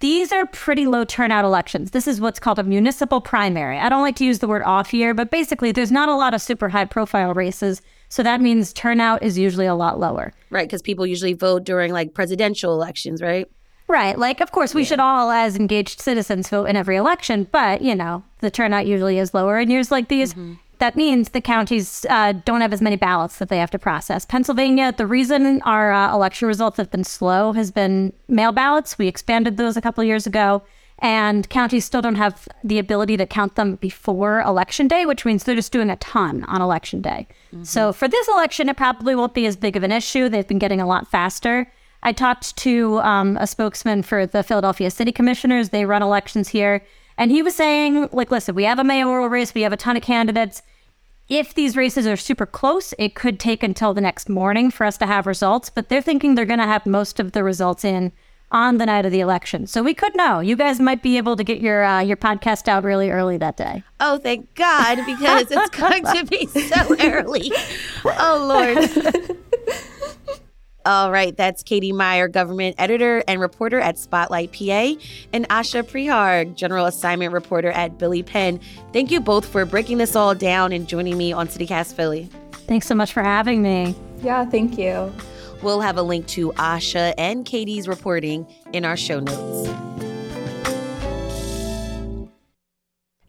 these 0.00 0.32
are 0.32 0.46
pretty 0.46 0.86
low 0.86 1.04
turnout 1.04 1.44
elections. 1.44 1.92
This 1.92 2.06
is 2.06 2.20
what's 2.20 2.38
called 2.38 2.58
a 2.58 2.62
municipal 2.62 3.20
primary. 3.20 3.78
I 3.78 3.88
don't 3.88 4.02
like 4.02 4.16
to 4.16 4.24
use 4.24 4.40
the 4.40 4.48
word 4.48 4.62
off 4.62 4.92
year, 4.92 5.14
but 5.14 5.30
basically, 5.30 5.72
there's 5.72 5.92
not 5.92 6.08
a 6.08 6.16
lot 6.16 6.34
of 6.34 6.42
super 6.42 6.68
high 6.68 6.84
profile 6.84 7.32
races. 7.32 7.80
So 8.08 8.22
that 8.22 8.40
means 8.40 8.72
turnout 8.72 9.22
is 9.22 9.38
usually 9.38 9.66
a 9.66 9.74
lot 9.74 9.98
lower. 9.98 10.32
Right. 10.50 10.68
Because 10.68 10.82
people 10.82 11.06
usually 11.06 11.32
vote 11.32 11.64
during 11.64 11.92
like 11.92 12.14
presidential 12.14 12.72
elections, 12.72 13.22
right? 13.22 13.48
Right. 13.86 14.18
Like, 14.18 14.40
of 14.40 14.52
course, 14.52 14.74
we 14.74 14.82
yeah. 14.82 14.88
should 14.88 15.00
all, 15.00 15.30
as 15.30 15.56
engaged 15.56 16.00
citizens, 16.00 16.48
vote 16.48 16.66
in 16.66 16.76
every 16.76 16.96
election, 16.96 17.46
but, 17.52 17.82
you 17.82 17.94
know, 17.94 18.22
the 18.40 18.50
turnout 18.50 18.86
usually 18.86 19.18
is 19.18 19.34
lower. 19.34 19.58
In 19.58 19.70
years 19.70 19.90
like 19.90 20.08
these, 20.08 20.32
mm-hmm 20.32 20.54
that 20.78 20.96
means 20.96 21.30
the 21.30 21.40
counties 21.40 22.06
uh, 22.08 22.32
don't 22.44 22.60
have 22.60 22.72
as 22.72 22.80
many 22.80 22.96
ballots 22.96 23.38
that 23.38 23.48
they 23.48 23.58
have 23.58 23.70
to 23.70 23.78
process. 23.78 24.24
Pennsylvania, 24.24 24.92
the 24.96 25.06
reason 25.06 25.62
our 25.62 25.92
uh, 25.92 26.12
election 26.14 26.48
results 26.48 26.76
have 26.76 26.90
been 26.90 27.04
slow 27.04 27.52
has 27.52 27.70
been 27.70 28.12
mail 28.28 28.52
ballots. 28.52 28.98
We 28.98 29.08
expanded 29.08 29.56
those 29.56 29.76
a 29.76 29.80
couple 29.80 30.02
years 30.04 30.26
ago, 30.26 30.62
and 30.98 31.48
counties 31.48 31.84
still 31.84 32.02
don't 32.02 32.14
have 32.14 32.48
the 32.62 32.78
ability 32.78 33.16
to 33.16 33.26
count 33.26 33.56
them 33.56 33.76
before 33.76 34.40
election 34.40 34.88
day, 34.88 35.06
which 35.06 35.24
means 35.24 35.44
they're 35.44 35.54
just 35.54 35.72
doing 35.72 35.90
a 35.90 35.96
ton 35.96 36.44
on 36.44 36.62
election 36.62 37.00
day. 37.00 37.26
Mm-hmm. 37.52 37.64
So 37.64 37.92
for 37.92 38.08
this 38.08 38.28
election, 38.28 38.68
it 38.68 38.76
probably 38.76 39.14
won't 39.14 39.34
be 39.34 39.46
as 39.46 39.56
big 39.56 39.76
of 39.76 39.82
an 39.82 39.92
issue. 39.92 40.28
They've 40.28 40.46
been 40.46 40.58
getting 40.58 40.80
a 40.80 40.86
lot 40.86 41.10
faster. 41.10 41.70
I 42.02 42.12
talked 42.12 42.56
to 42.58 42.98
um, 42.98 43.38
a 43.38 43.46
spokesman 43.46 44.02
for 44.02 44.26
the 44.26 44.42
Philadelphia 44.42 44.90
City 44.90 45.10
Commissioners. 45.10 45.70
They 45.70 45.84
run 45.84 46.02
elections 46.02 46.48
here. 46.48 46.82
And 47.16 47.30
he 47.30 47.42
was 47.42 47.54
saying, 47.54 48.08
like, 48.12 48.30
listen, 48.30 48.54
we 48.54 48.64
have 48.64 48.78
a 48.78 48.84
mayoral 48.84 49.28
race, 49.28 49.54
we 49.54 49.62
have 49.62 49.72
a 49.72 49.76
ton 49.76 49.96
of 49.96 50.02
candidates. 50.02 50.62
If 51.28 51.54
these 51.54 51.76
races 51.76 52.06
are 52.06 52.16
super 52.16 52.44
close, 52.44 52.92
it 52.98 53.14
could 53.14 53.40
take 53.40 53.62
until 53.62 53.94
the 53.94 54.00
next 54.00 54.28
morning 54.28 54.70
for 54.70 54.84
us 54.84 54.98
to 54.98 55.06
have 55.06 55.26
results, 55.26 55.70
but 55.70 55.88
they're 55.88 56.02
thinking 56.02 56.34
they're 56.34 56.44
going 56.44 56.58
to 56.58 56.66
have 56.66 56.84
most 56.84 57.18
of 57.18 57.32
the 57.32 57.42
results 57.42 57.84
in 57.84 58.12
on 58.50 58.78
the 58.78 58.86
night 58.86 59.06
of 59.06 59.10
the 59.10 59.20
election. 59.20 59.66
So 59.66 59.82
we 59.82 59.94
could 59.94 60.14
know. 60.14 60.40
You 60.40 60.54
guys 60.54 60.78
might 60.78 61.02
be 61.02 61.16
able 61.16 61.36
to 61.36 61.42
get 61.42 61.60
your 61.60 61.82
uh, 61.82 62.00
your 62.00 62.16
podcast 62.16 62.68
out 62.68 62.84
really 62.84 63.10
early 63.10 63.36
that 63.38 63.56
day. 63.56 63.82
Oh, 64.00 64.18
thank 64.18 64.54
God, 64.54 64.96
because 65.06 65.50
it's 65.50 65.70
going 65.78 66.04
to 66.04 66.24
be 66.26 66.46
so 66.46 66.96
early. 67.00 67.50
Oh 68.04 68.46
Lord. 68.46 69.40
All 70.86 71.10
right, 71.10 71.34
that's 71.34 71.62
Katie 71.62 71.92
Meyer, 71.92 72.28
government 72.28 72.76
editor 72.78 73.24
and 73.26 73.40
reporter 73.40 73.80
at 73.80 73.96
Spotlight 73.96 74.52
PA, 74.52 74.92
and 75.32 75.48
Asha 75.48 75.82
Prihar, 75.82 76.54
general 76.54 76.84
assignment 76.84 77.32
reporter 77.32 77.70
at 77.70 77.96
Billy 77.96 78.22
Penn. 78.22 78.60
Thank 78.92 79.10
you 79.10 79.20
both 79.20 79.46
for 79.46 79.64
breaking 79.64 79.96
this 79.96 80.14
all 80.14 80.34
down 80.34 80.72
and 80.72 80.86
joining 80.86 81.16
me 81.16 81.32
on 81.32 81.48
CityCast 81.48 81.94
Philly. 81.94 82.28
Thanks 82.66 82.86
so 82.86 82.94
much 82.94 83.14
for 83.14 83.22
having 83.22 83.62
me. 83.62 83.94
Yeah, 84.22 84.44
thank 84.44 84.76
you. 84.76 85.10
We'll 85.62 85.80
have 85.80 85.96
a 85.96 86.02
link 86.02 86.26
to 86.28 86.52
Asha 86.52 87.14
and 87.16 87.46
Katie's 87.46 87.88
reporting 87.88 88.46
in 88.74 88.84
our 88.84 88.96
show 88.96 89.20
notes. 89.20 89.70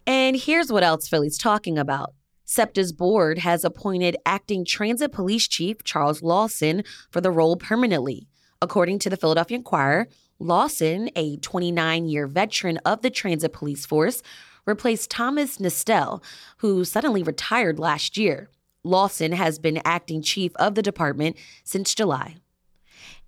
And 0.06 0.36
here's 0.36 0.72
what 0.72 0.84
else 0.84 1.08
Philly's 1.08 1.38
talking 1.38 1.78
about. 1.78 2.13
SEPTA's 2.45 2.93
board 2.93 3.39
has 3.39 3.65
appointed 3.65 4.15
acting 4.25 4.63
transit 4.63 5.12
police 5.12 5.47
chief 5.47 5.84
Charles 5.84 6.21
Lawson 6.21 6.84
for 7.10 7.19
the 7.19 7.31
role 7.31 7.58
permanently. 7.58 8.27
According 8.62 8.99
to 8.99 9.10
the 9.10 9.17
Philadelphia 9.17 9.58
Inquirer, 9.58 10.08
Lawson, 10.39 11.10
a 11.15 11.38
29 11.38 12.05
year 12.05 12.27
veteran 12.27 12.77
of 12.86 13.01
the 13.01 13.10
transit 13.10 13.51
police 13.51 13.86
force, 13.86 14.21
replaced 14.65 15.10
Thomas 15.10 15.58
Nestel, 15.58 16.23
who 16.58 16.86
suddenly 16.86 17.23
retired 17.23 17.79
last 17.79 18.17
year. 18.17 18.49
Lawson 18.84 19.31
has 19.31 19.58
been 19.58 19.81
acting 19.84 20.21
chief 20.21 20.51
of 20.58 20.75
the 20.75 20.81
department 20.81 21.38
since 21.63 21.95
July. 21.95 22.36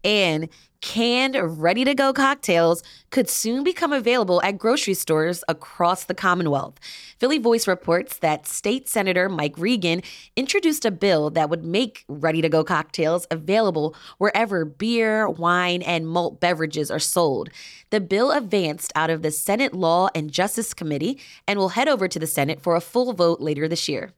And 0.08 0.48
canned, 0.80 1.36
ready 1.62 1.84
to 1.84 1.94
go 1.94 2.14
cocktails 2.14 2.82
could 3.10 3.30
soon 3.30 3.66
become 3.66 3.92
available 3.92 4.42
at 4.42 4.58
grocery 4.58 4.94
stores 4.94 5.44
across 5.50 6.06
the 6.06 6.14
Commonwealth. 6.14 6.80
Philly 7.20 7.40
Voice 7.40 7.68
reports 7.68 8.20
that 8.20 8.48
State 8.48 8.88
Senator 8.88 9.28
Mike 9.28 9.56
Regan 9.58 10.02
introduced 10.38 10.86
a 10.86 10.92
bill 10.92 11.30
that 11.32 11.50
would 11.50 11.66
make 11.66 12.06
ready 12.08 12.42
to 12.42 12.48
go 12.48 12.64
cocktails 12.64 13.28
available 13.30 13.96
wherever 14.18 14.64
beer, 14.64 15.28
wine, 15.30 15.82
and 15.82 16.08
malt 16.08 16.40
beverages 16.40 16.90
are 16.90 17.00
sold. 17.00 17.50
The 17.90 18.00
bill 18.00 18.32
advanced 18.32 18.94
out 18.96 19.10
of 19.10 19.24
the 19.24 19.32
Senate 19.32 19.74
Law 19.74 20.08
and 20.16 20.32
Justice 20.32 20.74
Committee 20.74 21.20
and 21.46 21.60
will 21.60 21.70
head 21.70 21.90
over 21.90 22.08
to 22.08 22.18
the 22.18 22.28
Senate 22.28 22.62
for 22.62 22.78
a 22.78 22.82
full 22.82 23.12
vote 23.12 23.42
later 23.42 23.68
this 23.68 23.90
year. 23.90 24.14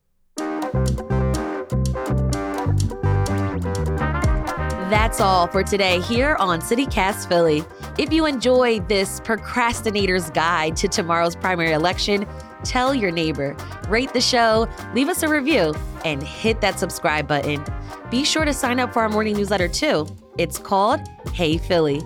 That's 4.90 5.22
all 5.22 5.46
for 5.46 5.62
today 5.62 6.02
here 6.02 6.36
on 6.40 6.62
CityCast 6.62 7.28
Philly. 7.28 7.64
If 8.00 8.12
you 8.12 8.26
enjoy 8.26 8.80
this 8.80 9.20
procrastinator's 9.20 10.32
guide 10.32 10.76
to 10.78 10.88
tomorrow's 10.88 11.36
primary 11.36 11.74
election, 11.74 12.26
tell 12.64 12.96
your 12.96 13.12
neighbor, 13.12 13.56
rate 13.88 14.14
the 14.14 14.22
show, 14.22 14.68
leave 14.96 15.08
us 15.08 15.22
a 15.22 15.30
review, 15.30 15.76
and 16.06 16.24
hit 16.24 16.60
that 16.62 16.80
subscribe 16.80 17.28
button. 17.28 17.64
Be 18.10 18.24
sure 18.24 18.46
to 18.46 18.54
sign 18.54 18.80
up 18.80 18.92
for 18.92 19.04
our 19.04 19.10
morning 19.10 19.38
newsletter 19.38 19.68
too. 19.68 20.08
It's 20.40 20.58
called 20.58 21.02
Hey 21.34 21.60
Philly. 21.60 22.02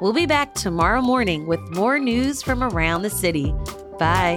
We'll 0.00 0.12
be 0.12 0.26
back 0.26 0.52
tomorrow 0.54 1.02
morning 1.02 1.46
with 1.46 1.60
more 1.76 2.00
news 2.00 2.42
from 2.42 2.64
around 2.64 3.02
the 3.02 3.10
city. 3.10 3.54
Bye. 4.00 4.36